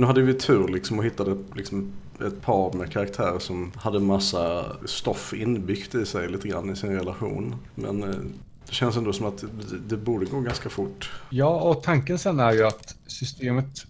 Nu 0.00 0.06
hade 0.06 0.22
vi 0.22 0.34
tur 0.34 0.68
liksom 0.68 0.98
och 0.98 1.04
hittade 1.04 1.36
liksom 1.54 1.92
ett 2.26 2.42
par 2.42 2.72
med 2.72 2.92
karaktärer 2.92 3.38
som 3.38 3.72
hade 3.76 4.00
massa 4.00 4.66
stoff 4.84 5.34
inbyggt 5.34 5.94
i 5.94 6.06
sig 6.06 6.28
lite 6.28 6.48
grann 6.48 6.70
i 6.70 6.76
sin 6.76 6.92
relation. 6.92 7.56
Men 7.74 8.02
eh, 8.02 8.08
det 8.66 8.72
känns 8.72 8.96
ändå 8.96 9.12
som 9.12 9.26
att 9.26 9.38
det, 9.38 9.78
det 9.88 9.96
borde 9.96 10.26
gå 10.26 10.40
ganska 10.40 10.68
fort. 10.68 11.10
Ja, 11.30 11.60
och 11.60 11.82
tanken 11.82 12.18
sen 12.18 12.40
är 12.40 12.52
ju 12.52 12.66
att 12.66 12.96
systemet... 13.06 13.86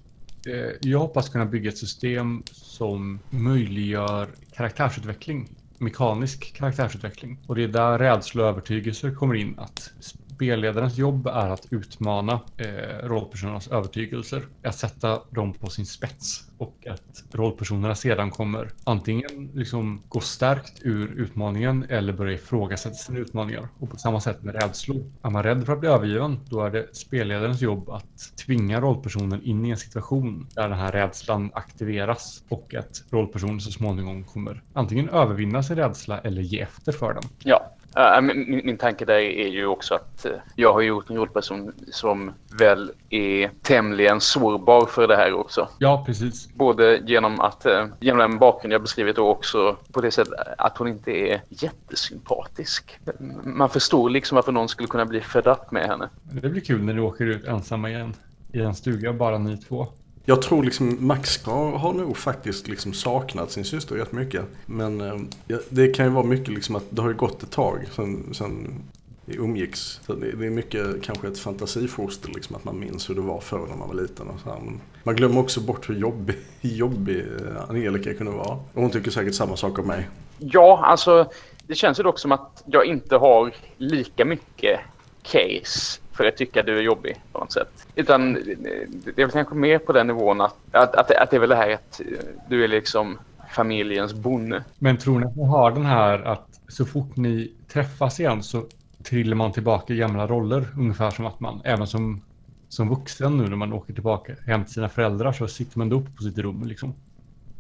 Eh, 0.47 0.77
jag 0.81 0.99
hoppas 0.99 1.29
kunna 1.29 1.45
bygga 1.45 1.71
ett 1.71 1.79
system 1.79 2.43
som 2.53 3.19
möjliggör 3.31 4.29
karaktärsutveckling. 4.57 5.49
Mekanisk 5.79 6.55
karaktärsutveckling. 6.57 7.39
Och 7.47 7.55
det 7.55 7.65
är 7.65 7.69
där 7.69 7.99
rädsla 7.99 8.43
och 8.43 8.49
övertygelser 8.49 9.15
kommer 9.15 9.35
in. 9.35 9.59
Att 9.59 9.93
spelledarens 10.41 10.99
jobb 10.99 11.27
är 11.27 11.51
att 11.51 11.67
utmana 11.71 12.41
eh, 12.57 13.07
rollpersonernas 13.09 13.69
övertygelser. 13.69 14.43
Att 14.63 14.75
sätta 14.75 15.21
dem 15.31 15.53
på 15.53 15.71
sin 15.71 15.87
spets. 15.87 16.45
Och 16.59 16.87
att 16.87 17.25
rollpersonerna 17.33 17.95
sedan 17.95 18.31
kommer 18.31 18.71
antingen 18.85 19.51
liksom 19.55 20.03
gå 20.09 20.21
stärkt 20.21 20.81
ur 20.83 21.13
utmaningen 21.17 21.87
eller 21.89 22.13
börja 22.13 22.33
ifrågasätta 22.33 22.95
sina 22.95 23.19
utmaningar. 23.19 23.69
Och 23.79 23.91
på 23.91 23.97
samma 23.97 24.21
sätt 24.21 24.43
med 24.43 24.55
rädslor. 24.63 25.13
Är 25.23 25.31
man 25.31 25.43
rädd 25.43 25.67
för 25.67 25.73
att 25.73 25.81
bli 25.81 25.89
övergiven, 25.89 26.41
då 26.51 26.61
är 26.61 26.71
det 26.71 26.97
spelledarens 26.97 27.63
jobb 27.63 27.91
att 27.91 28.37
tvinga 28.47 28.81
rollpersonen 28.81 29.43
in 29.43 29.67
i 29.67 29.71
en 29.71 29.77
situation 29.77 30.47
där 30.55 30.69
den 30.69 30.79
här 30.79 30.93
rädslan 30.93 31.51
aktiveras 31.55 32.45
och 32.49 32.75
att 32.75 33.03
rollpersonen 33.11 33.61
så 33.61 33.73
småningom 33.73 34.25
kommer 34.25 34.63
antingen 34.73 35.09
övervinna 35.09 35.63
sin 35.63 35.77
rädsla 35.77 36.19
eller 36.19 36.43
ge 36.43 36.61
efter 36.61 36.93
för 36.93 37.15
den. 37.15 37.23
Ja, 37.45 37.77
Uh, 37.99 38.21
min, 38.21 38.61
min 38.65 38.79
tanke 38.79 39.05
där 39.05 39.15
är 39.15 39.49
ju 39.49 39.67
också 39.67 39.95
att 39.95 40.27
uh, 40.27 40.33
jag 40.57 40.73
har 40.73 40.81
gjort 40.81 41.11
en 41.11 41.17
rollperson 41.17 41.73
som 41.93 42.33
väl 42.59 42.93
är 43.11 43.51
tämligen 43.63 44.21
sårbar 44.21 44.87
för 44.87 45.09
det 45.09 45.17
här 45.17 45.33
också. 45.33 45.69
Ja, 45.79 46.03
precis. 46.07 46.55
Både 46.55 47.03
genom 47.07 47.41
att, 47.41 47.67
uh, 47.67 47.87
genom 48.01 48.19
den 48.19 48.39
bakgrund 48.39 48.73
jag 48.73 48.83
beskrivit 48.83 49.19
och 49.19 49.31
också 49.31 49.77
på 49.93 50.01
det 50.01 50.11
sättet 50.11 50.35
att 50.59 50.79
hon 50.79 50.89
inte 50.89 51.11
är 51.11 51.43
jättesympatisk. 51.49 52.99
Man 53.45 53.71
förstår 53.71 54.11
liksom 54.11 54.35
varför 54.35 54.53
någon 54.53 54.69
skulle 54.69 54.89
kunna 54.89 55.07
bli 55.07 55.21
fed 55.21 55.47
up 55.47 55.71
med 55.71 55.87
henne. 55.87 56.09
Det 56.23 56.49
blir 56.49 56.61
kul 56.61 56.83
när 56.83 56.95
du 56.95 57.01
åker 57.01 57.27
ut 57.27 57.45
ensamma 57.45 57.91
igen 57.91 58.15
i 58.53 58.61
en 58.61 58.75
stuga, 58.75 59.13
bara 59.13 59.39
ni 59.39 59.57
två. 59.57 59.87
Jag 60.31 60.43
tror 60.43 60.63
liksom 60.63 60.97
Max 61.01 61.45
har, 61.45 61.79
har 61.79 61.93
nog 61.93 62.17
faktiskt 62.17 62.69
liksom 62.69 62.93
saknat 62.93 63.51
sin 63.51 63.65
syster 63.65 63.95
rätt 63.95 64.13
mycket. 64.13 64.45
Men 64.67 65.01
eh, 65.01 65.59
det 65.69 65.89
kan 65.89 66.07
ju 66.07 66.13
vara 66.13 66.25
mycket 66.25 66.49
liksom 66.49 66.77
att 66.77 66.85
det 66.91 67.03
har 67.03 67.09
ju 67.09 67.15
gått 67.15 67.43
ett 67.43 67.51
tag 67.51 67.87
sen, 67.93 68.35
sen 68.35 68.83
vi 69.25 69.37
umgicks. 69.37 70.01
Så 70.07 70.13
det, 70.15 70.33
det 70.33 70.47
är 70.47 70.51
mycket 70.51 71.03
kanske 71.03 71.29
ett 71.29 71.39
fantasifoster 71.39 72.31
liksom 72.35 72.57
att 72.57 72.65
man 72.65 72.81
minns 72.81 73.11
hur 73.11 73.15
det 73.15 73.21
var 73.21 73.41
förr 73.41 73.67
när 73.69 73.77
man 73.77 73.89
var 73.89 73.95
liten. 73.95 74.29
Och 74.29 74.41
så 74.41 74.51
här. 74.51 74.59
Men 74.61 74.81
man 75.03 75.17
glömmer 75.17 75.41
också 75.41 75.61
bort 75.61 75.89
hur 75.89 75.95
jobbig, 75.95 76.37
jobbig 76.61 77.25
Angelica 77.69 78.15
kunde 78.15 78.33
vara. 78.33 78.53
Och 78.53 78.83
hon 78.83 78.91
tycker 78.91 79.11
säkert 79.11 79.35
samma 79.35 79.57
sak 79.57 79.79
om 79.79 79.87
mig. 79.87 80.09
Ja, 80.39 80.81
alltså 80.85 81.31
det 81.67 81.75
känns 81.75 81.99
ju 81.99 82.03
dock 82.03 82.19
som 82.19 82.33
att 82.33 82.63
jag 82.67 82.85
inte 82.85 83.17
har 83.17 83.55
lika 83.77 84.25
mycket 84.25 84.81
case 85.23 86.01
för 86.13 86.25
att 86.25 86.37
tycka 86.37 86.63
du 86.63 86.79
är 86.79 86.83
jobbig 86.83 87.17
på 87.33 87.39
något 87.39 87.53
sätt. 87.53 87.87
Utan 87.95 88.33
det 88.35 89.23
är 89.23 89.27
väl 89.27 89.31
kanske 89.31 89.55
mer 89.55 89.79
på 89.79 89.93
den 89.93 90.07
nivån 90.07 90.41
att, 90.41 90.57
att, 90.73 90.95
att, 90.95 91.11
att 91.11 91.31
det 91.31 91.37
är 91.37 91.41
väl 91.41 91.49
det 91.49 91.57
här 91.57 91.71
att 91.71 92.01
du 92.49 92.65
är 92.65 92.69
liksom 92.69 93.19
familjens 93.51 94.15
bonde. 94.15 94.65
Men 94.79 94.97
tror 94.97 95.21
ni 95.21 95.27
att 95.27 95.37
ni 95.37 95.45
har 95.45 95.71
den 95.71 95.87
här 95.87 96.23
att 96.23 96.61
så 96.69 96.87
fort 96.87 97.17
ni 97.17 97.53
träffas 97.73 98.21
igen 98.21 98.43
så 98.43 98.65
trillar 99.03 99.37
man 99.37 99.53
tillbaka 99.53 99.93
i 99.93 99.97
gamla 99.97 100.27
roller? 100.27 100.69
Ungefär 100.77 101.11
som 101.11 101.27
att 101.27 101.41
man, 101.41 101.61
även 101.65 101.87
som, 101.87 102.23
som 102.69 102.89
vuxen 102.89 103.37
nu 103.37 103.49
när 103.49 103.57
man 103.57 103.73
åker 103.73 103.93
tillbaka 103.93 104.33
hem 104.47 104.65
till 104.65 104.75
sina 104.75 104.89
föräldrar 104.89 105.33
så 105.33 105.49
sitter 105.49 105.79
man 105.79 105.93
upp 105.93 106.17
på 106.17 106.23
sitt 106.23 106.39
rum 106.39 106.65
liksom. 106.65 106.95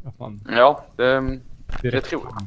Att 0.05 0.18
man, 0.18 0.40
ja, 0.51 0.85
det, 0.96 1.20
det, 1.83 1.90
det 1.90 2.01
tror 2.01 2.23
jag. 2.25 2.42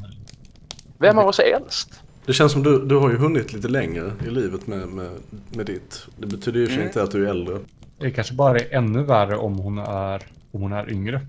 Vem 0.98 1.18
av 1.18 1.28
oss 1.28 1.40
är 1.40 1.56
äldst? 1.56 2.04
Det 2.26 2.34
känns 2.34 2.52
som 2.52 2.64
du, 2.64 2.86
du 2.86 2.96
har 2.96 3.10
ju 3.10 3.18
hunnit 3.18 3.54
lite 3.54 3.68
längre 3.68 4.12
i 4.28 4.30
livet 4.30 4.68
med, 4.68 4.88
med, 4.88 5.10
med 5.56 5.66
ditt. 5.66 6.08
Det 6.18 6.28
betyder 6.28 6.60
ju 6.60 6.68
mm. 6.68 6.82
inte 6.82 7.04
att 7.04 7.12
du 7.12 7.26
är 7.26 7.30
äldre. 7.30 7.60
Det 7.98 8.12
kanske 8.12 8.34
bara 8.34 8.60
är 8.60 8.74
ännu 8.74 9.04
värre 9.04 9.38
om 9.38 9.58
hon 9.58 9.78
är, 9.78 10.24
om 10.52 10.62
hon 10.62 10.74
är 10.74 10.92
yngre. 10.92 11.22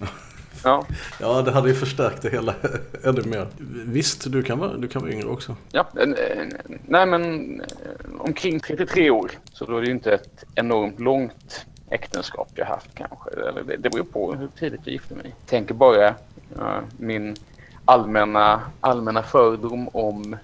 Ja. 0.64 0.86
ja, 1.20 1.42
det 1.42 1.50
hade 1.50 1.68
ju 1.68 1.74
förstärkt 1.74 2.22
det 2.22 2.30
hela 2.30 2.54
ännu 3.04 3.22
mer. 3.22 3.46
Visst, 3.86 4.32
du 4.32 4.42
kan 4.42 4.58
vara, 4.58 4.76
du 4.76 4.88
kan 4.88 5.02
vara 5.02 5.12
yngre 5.12 5.28
också. 5.28 5.56
Ja, 5.72 5.88
nej 6.86 7.06
men 7.06 7.62
omkring 8.18 8.60
33 8.60 9.10
år. 9.10 9.30
Så 9.52 9.64
då 9.64 9.76
är 9.76 9.80
det 9.80 9.86
ju 9.86 9.92
inte 9.92 10.12
ett 10.12 10.44
enormt 10.54 11.00
långt 11.00 11.66
äktenskap 11.90 12.48
jag 12.54 12.66
haft 12.66 12.90
kanske. 12.94 13.30
Eller 13.30 13.62
det, 13.62 13.76
det 13.76 13.90
beror 13.90 14.04
på 14.04 14.34
hur 14.34 14.48
tidigt 14.58 14.80
jag 14.84 14.92
gifte 14.92 15.14
mig. 15.14 15.34
Tänker 15.46 15.74
bara 15.74 16.08
uh, 16.08 16.80
min 16.98 17.36
allmänna, 17.86 18.62
allmänna 18.80 19.22
fördom 19.22 19.88
om 19.92 20.36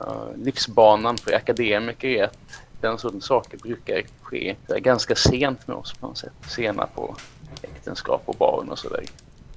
uh, 0.00 0.36
livsbanan 0.36 1.16
för 1.16 1.32
akademiker 1.32 2.08
är 2.08 2.24
att 2.24 2.38
den 2.80 2.98
sortens 2.98 3.24
saker 3.24 3.58
brukar 3.58 4.02
ske 4.22 4.56
ganska 4.68 5.14
sent 5.14 5.68
med 5.68 5.76
oss 5.76 5.92
på 5.92 6.06
något 6.06 6.18
sätt. 6.18 6.32
Sena 6.48 6.86
på 6.86 7.16
äktenskap 7.62 8.22
och 8.24 8.36
barn 8.38 8.68
och 8.68 8.78
sådär. 8.78 9.04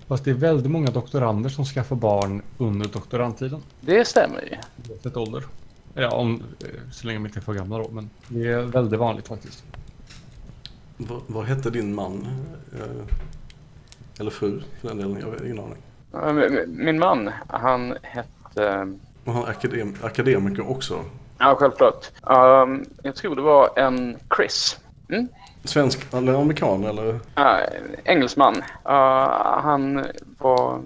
Fast 0.08 0.23
det 0.23 0.30
är 0.32 0.36
väldigt 0.36 0.71
många 0.71 0.91
doktorander 0.91 1.50
som 1.50 1.65
skaffar 1.65 1.95
barn 1.95 2.41
under 2.58 2.88
doktorandtiden. 2.88 3.62
Det 3.82 4.08
stämmer 4.08 4.41
ju. 4.41 4.58
Oavsett 4.91 5.17
ålder. 5.17 5.43
Ja, 5.93 6.12
om, 6.12 6.43
eh, 6.60 6.67
så 6.91 7.08
länge 7.08 7.19
de 7.19 7.26
inte 7.26 7.39
är 7.39 7.41
för 7.41 7.54
gamla 7.54 7.78
då, 7.78 7.89
men 7.91 8.10
det 8.28 8.47
är 8.47 8.62
väldigt 8.62 9.00
vanligt 9.00 9.28
faktiskt. 9.28 9.63
V 10.97 11.08
vad 11.28 11.45
hette 11.45 11.69
din 11.69 11.95
man? 11.95 12.28
Eh, 12.73 13.15
eller 14.19 14.32
fru 14.32 14.62
för 14.82 14.88
den 14.88 14.97
delen, 14.97 15.17
jag 15.19 15.28
har 15.28 15.45
ingen 15.45 15.60
aning. 15.60 15.78
Min 16.68 17.00
man, 17.00 17.32
han 17.48 17.98
hette... 18.02 18.96
Och 19.26 19.34
han 19.34 19.44
är 19.44 19.50
akadem 19.50 19.96
akademiker 20.02 20.72
också? 20.72 21.04
Ja, 21.40 21.56
självklart. 21.60 22.06
Um, 22.22 22.86
jag 23.04 23.16
tror 23.16 23.36
det 23.36 23.42
var 23.42 23.80
en 23.80 24.18
Chris. 24.36 24.80
Mm? 25.10 25.28
Svensk 25.64 26.14
eller 26.14 26.34
amerikan 26.34 26.84
eller? 26.84 27.10
Uh, 27.10 27.20
engelsman. 28.04 28.56
Uh, 28.56 28.62
han 29.64 30.06
var, 30.38 30.82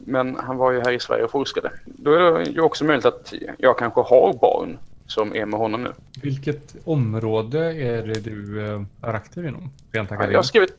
men 0.00 0.36
han 0.36 0.56
var 0.56 0.72
ju 0.72 0.80
här 0.80 0.92
i 0.92 1.00
Sverige 1.00 1.24
och 1.24 1.30
forskade. 1.30 1.70
Då 1.84 2.12
är 2.12 2.18
det 2.18 2.44
ju 2.44 2.60
också 2.60 2.84
möjligt 2.84 3.06
att 3.06 3.34
jag 3.58 3.78
kanske 3.78 4.00
har 4.00 4.38
barn 4.40 4.78
som 5.06 5.34
är 5.34 5.46
med 5.46 5.60
honom 5.60 5.84
nu. 5.84 5.92
Vilket 6.22 6.76
område 6.84 7.58
är 7.82 8.02
det 8.02 8.20
du 8.20 8.66
eh, 8.66 8.82
är 9.02 9.14
aktiv 9.14 9.46
inom? 9.46 9.70
Rent 9.92 10.12
akademiskt? 10.12 10.32
Jag 10.32 10.38
har 10.38 10.42
skrivit 10.42 10.74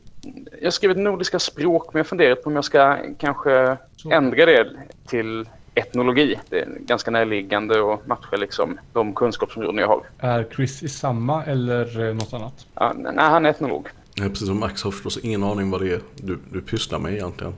jag 0.58 0.66
har 0.66 0.70
skrivit 0.70 0.96
nordiska 0.98 1.38
språk 1.38 1.92
men 1.92 2.00
jag 2.00 2.06
funderar 2.06 2.34
på 2.34 2.50
om 2.50 2.54
jag 2.54 2.64
ska 2.64 2.96
kanske 3.18 3.76
Så. 3.96 4.10
ändra 4.12 4.46
det 4.46 4.66
till 5.06 5.48
etnologi. 5.74 6.38
Det 6.48 6.60
är 6.60 6.68
ganska 6.80 7.10
närliggande 7.10 7.80
och 7.80 8.08
matchar 8.08 8.36
liksom 8.36 8.78
de 8.92 9.14
kunskapsområden 9.14 9.78
jag 9.78 9.88
har. 9.88 10.02
Är 10.18 10.48
Chris 10.56 10.82
i 10.82 10.88
samma 10.88 11.44
eller 11.44 12.08
eh, 12.08 12.14
något 12.14 12.32
annat? 12.32 12.66
Ja, 12.74 12.92
nej, 12.96 13.14
han 13.16 13.46
är 13.46 13.50
etnolog. 13.50 13.88
Ja, 14.14 14.24
precis 14.28 14.46
som 14.46 14.60
Max 14.60 14.82
har 14.82 14.90
förstås 14.90 15.18
ingen 15.18 15.42
aning 15.42 15.70
vad 15.70 15.80
det 15.80 15.92
är 15.92 16.00
du, 16.14 16.38
du 16.52 16.60
pysslar 16.60 16.98
med 16.98 17.12
egentligen. 17.12 17.54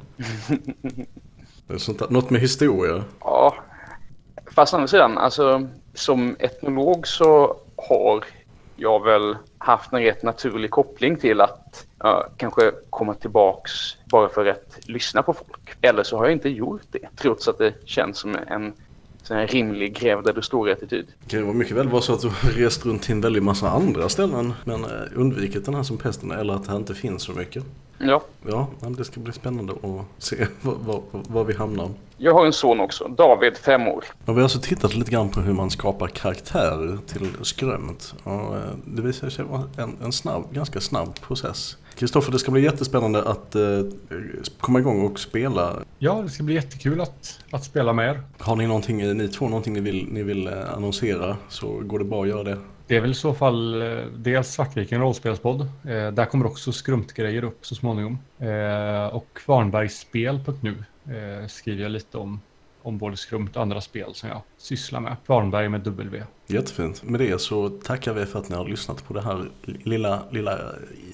Sånt 1.77 1.99
där, 1.99 2.09
något 2.11 2.31
med 2.31 2.41
historia? 2.41 3.05
Ja, 3.21 3.55
fast 4.55 4.75
andra 4.75 4.89
sidan, 4.89 5.19
alltså 5.19 5.69
som 5.95 6.37
etnolog 6.39 7.07
så 7.07 7.57
har 7.77 8.25
jag 8.77 9.05
väl 9.05 9.37
haft 9.59 9.93
en 9.93 10.03
rätt 10.03 10.23
naturlig 10.23 10.71
koppling 10.71 11.17
till 11.17 11.41
att 11.41 11.87
uh, 12.05 12.21
kanske 12.37 12.73
komma 12.91 13.15
tillbaks 13.15 13.71
bara 14.05 14.29
för 14.29 14.47
att 14.47 14.79
lyssna 14.83 15.23
på 15.23 15.33
folk. 15.33 15.77
Eller 15.81 16.03
så 16.03 16.17
har 16.17 16.25
jag 16.25 16.33
inte 16.33 16.49
gjort 16.49 16.83
det, 16.91 17.09
trots 17.17 17.49
att 17.49 17.59
det 17.59 17.75
känns 17.85 18.19
som 18.19 18.37
en 18.49 18.73
sån 19.23 19.37
här 19.37 19.47
rimlig 19.47 19.97
gräv 19.97 20.23
där 20.23 20.33
du 20.33 20.43
står-attityd. 20.43 21.07
Det 21.25 21.31
kan 21.31 21.47
ju 21.47 21.53
mycket 21.53 21.77
väl 21.77 21.89
vara 21.89 22.03
så 22.03 22.15
att 22.15 22.21
du 22.21 22.29
har 22.29 22.51
rest 22.51 22.87
runt 22.87 23.03
till 23.03 23.13
en 23.13 23.21
väldig 23.21 23.43
massa 23.43 23.71
andra 23.71 24.09
ställen 24.09 24.53
men 24.65 24.85
eh, 24.85 24.91
undvikit 25.15 25.65
den 25.65 25.75
här 25.75 25.83
som 25.83 25.99
pesten 25.99 26.31
eller 26.31 26.55
att 26.55 26.67
det 26.67 26.77
inte 26.77 26.95
finns 26.95 27.23
så 27.23 27.33
mycket. 27.33 27.65
Ja. 27.99 28.23
Ja, 28.49 28.69
det 28.99 29.05
ska 29.05 29.21
bli 29.21 29.33
spännande 29.33 29.73
att 29.73 30.23
se 30.25 30.47
var, 30.63 31.45
vi 31.45 31.55
hamnar. 31.55 31.91
Jag 32.17 32.35
har 32.35 32.47
en 32.47 32.53
son 32.53 32.81
också, 32.81 33.09
David, 33.09 33.57
fem 33.57 33.89
år. 33.89 34.05
Ja, 34.25 34.33
vi 34.33 34.35
har 34.39 34.43
alltså 34.43 34.61
tittat 34.61 34.95
lite 34.95 35.11
grann 35.11 35.29
på 35.29 35.41
hur 35.41 35.53
man 35.53 35.71
skapar 35.71 36.09
karaktärer 36.09 36.99
till 37.07 37.31
skrömt. 37.43 38.15
Och 38.23 38.57
eh, 38.57 38.63
det 38.85 39.03
visar 39.03 39.31
sig 39.31 39.45
vara 39.45 39.63
en, 39.77 39.97
en 40.03 40.13
snabb, 40.13 40.45
ganska 40.53 40.81
snabb 40.81 41.21
process. 41.21 41.77
Kristoffer, 41.95 42.33
det 42.33 42.39
ska 42.39 42.51
bli 42.51 42.63
jättespännande 42.63 43.23
att 43.23 43.55
eh, 43.55 43.63
komma 44.61 44.79
igång 44.79 45.07
och 45.07 45.19
spela. 45.19 45.77
Ja, 45.99 46.23
det 46.23 46.29
ska 46.29 46.43
bli 46.43 46.55
jättekul 46.55 47.01
att, 47.01 47.41
att 47.51 47.65
spela 47.65 47.93
med 47.93 48.11
er. 48.11 48.23
Har 48.39 48.57
ni 48.57 48.67
någonting, 48.67 49.17
ni 49.17 49.29
två 49.29 49.49
någonting 49.49 49.73
ni 49.73 49.81
vill, 49.81 50.09
ni 50.11 50.23
vill 50.23 50.47
eh, 50.47 50.75
annonsera 50.77 51.37
så 51.49 51.67
går 51.67 51.99
det 51.99 52.05
bra 52.05 52.23
att 52.23 52.29
göra 52.29 52.45
det. 52.45 52.59
Det 52.87 52.97
är 52.97 53.01
väl 53.01 53.11
i 53.11 53.15
så 53.15 53.35
fall 53.35 53.83
eh, 53.83 54.05
dels 54.17 54.49
Svartviken 54.49 55.01
rollspelspodd. 55.01 55.61
Eh, 55.61 55.67
där 56.13 56.25
kommer 56.25 56.47
också 56.47 56.73
skrumpgrejer 56.73 57.45
upp 57.45 57.67
så 57.67 57.75
småningom. 57.75 58.19
Eh, 58.39 59.07
och 59.07 59.27
Kvarnbergsspel.nu 59.33 60.85
eh, 61.05 61.47
skriver 61.47 61.83
jag 61.83 61.91
lite 61.91 62.19
om, 62.19 62.41
om 62.83 62.99
både 62.99 63.17
skrumt 63.17 63.57
och 63.57 63.63
andra 63.63 63.81
spel 63.81 64.15
som 64.15 64.29
jag 64.29 64.41
sysslar 64.57 65.01
med. 65.01 65.17
Kvarnberg 65.27 65.69
med 65.69 65.81
W. 65.81 66.23
Jättefint. 66.47 67.03
Med 67.03 67.21
det 67.21 67.41
så 67.41 67.69
tackar 67.69 68.13
vi 68.13 68.27
för 68.27 68.39
att 68.39 68.49
ni 68.49 68.57
har 68.57 68.69
lyssnat 68.69 69.05
på 69.05 69.15
det 69.15 69.23
här 69.23 69.49
lilla, 69.63 70.23
lilla 70.31 70.59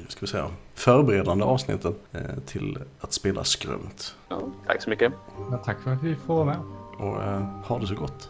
ska 0.09 0.20
vi 0.20 0.26
säga, 0.26 0.46
förberedande 0.74 1.44
avsnittet 1.44 1.96
eh, 2.12 2.20
till 2.46 2.78
att 3.00 3.12
spela 3.12 3.44
skrumt. 3.44 4.16
Ja, 4.28 4.40
tack 4.66 4.83
så 4.83 4.90
mycket. 4.90 5.12
Ja, 5.50 5.56
tack 5.64 5.83
för 5.83 5.92
att 5.92 6.02
vi 6.02 6.14
får 6.14 6.35
vara 6.35 6.44
med. 6.44 6.59
Och 6.98 7.22
eh, 7.22 7.40
ha 7.42 7.78
det 7.78 7.87
så 7.87 7.94
gott. 7.94 8.28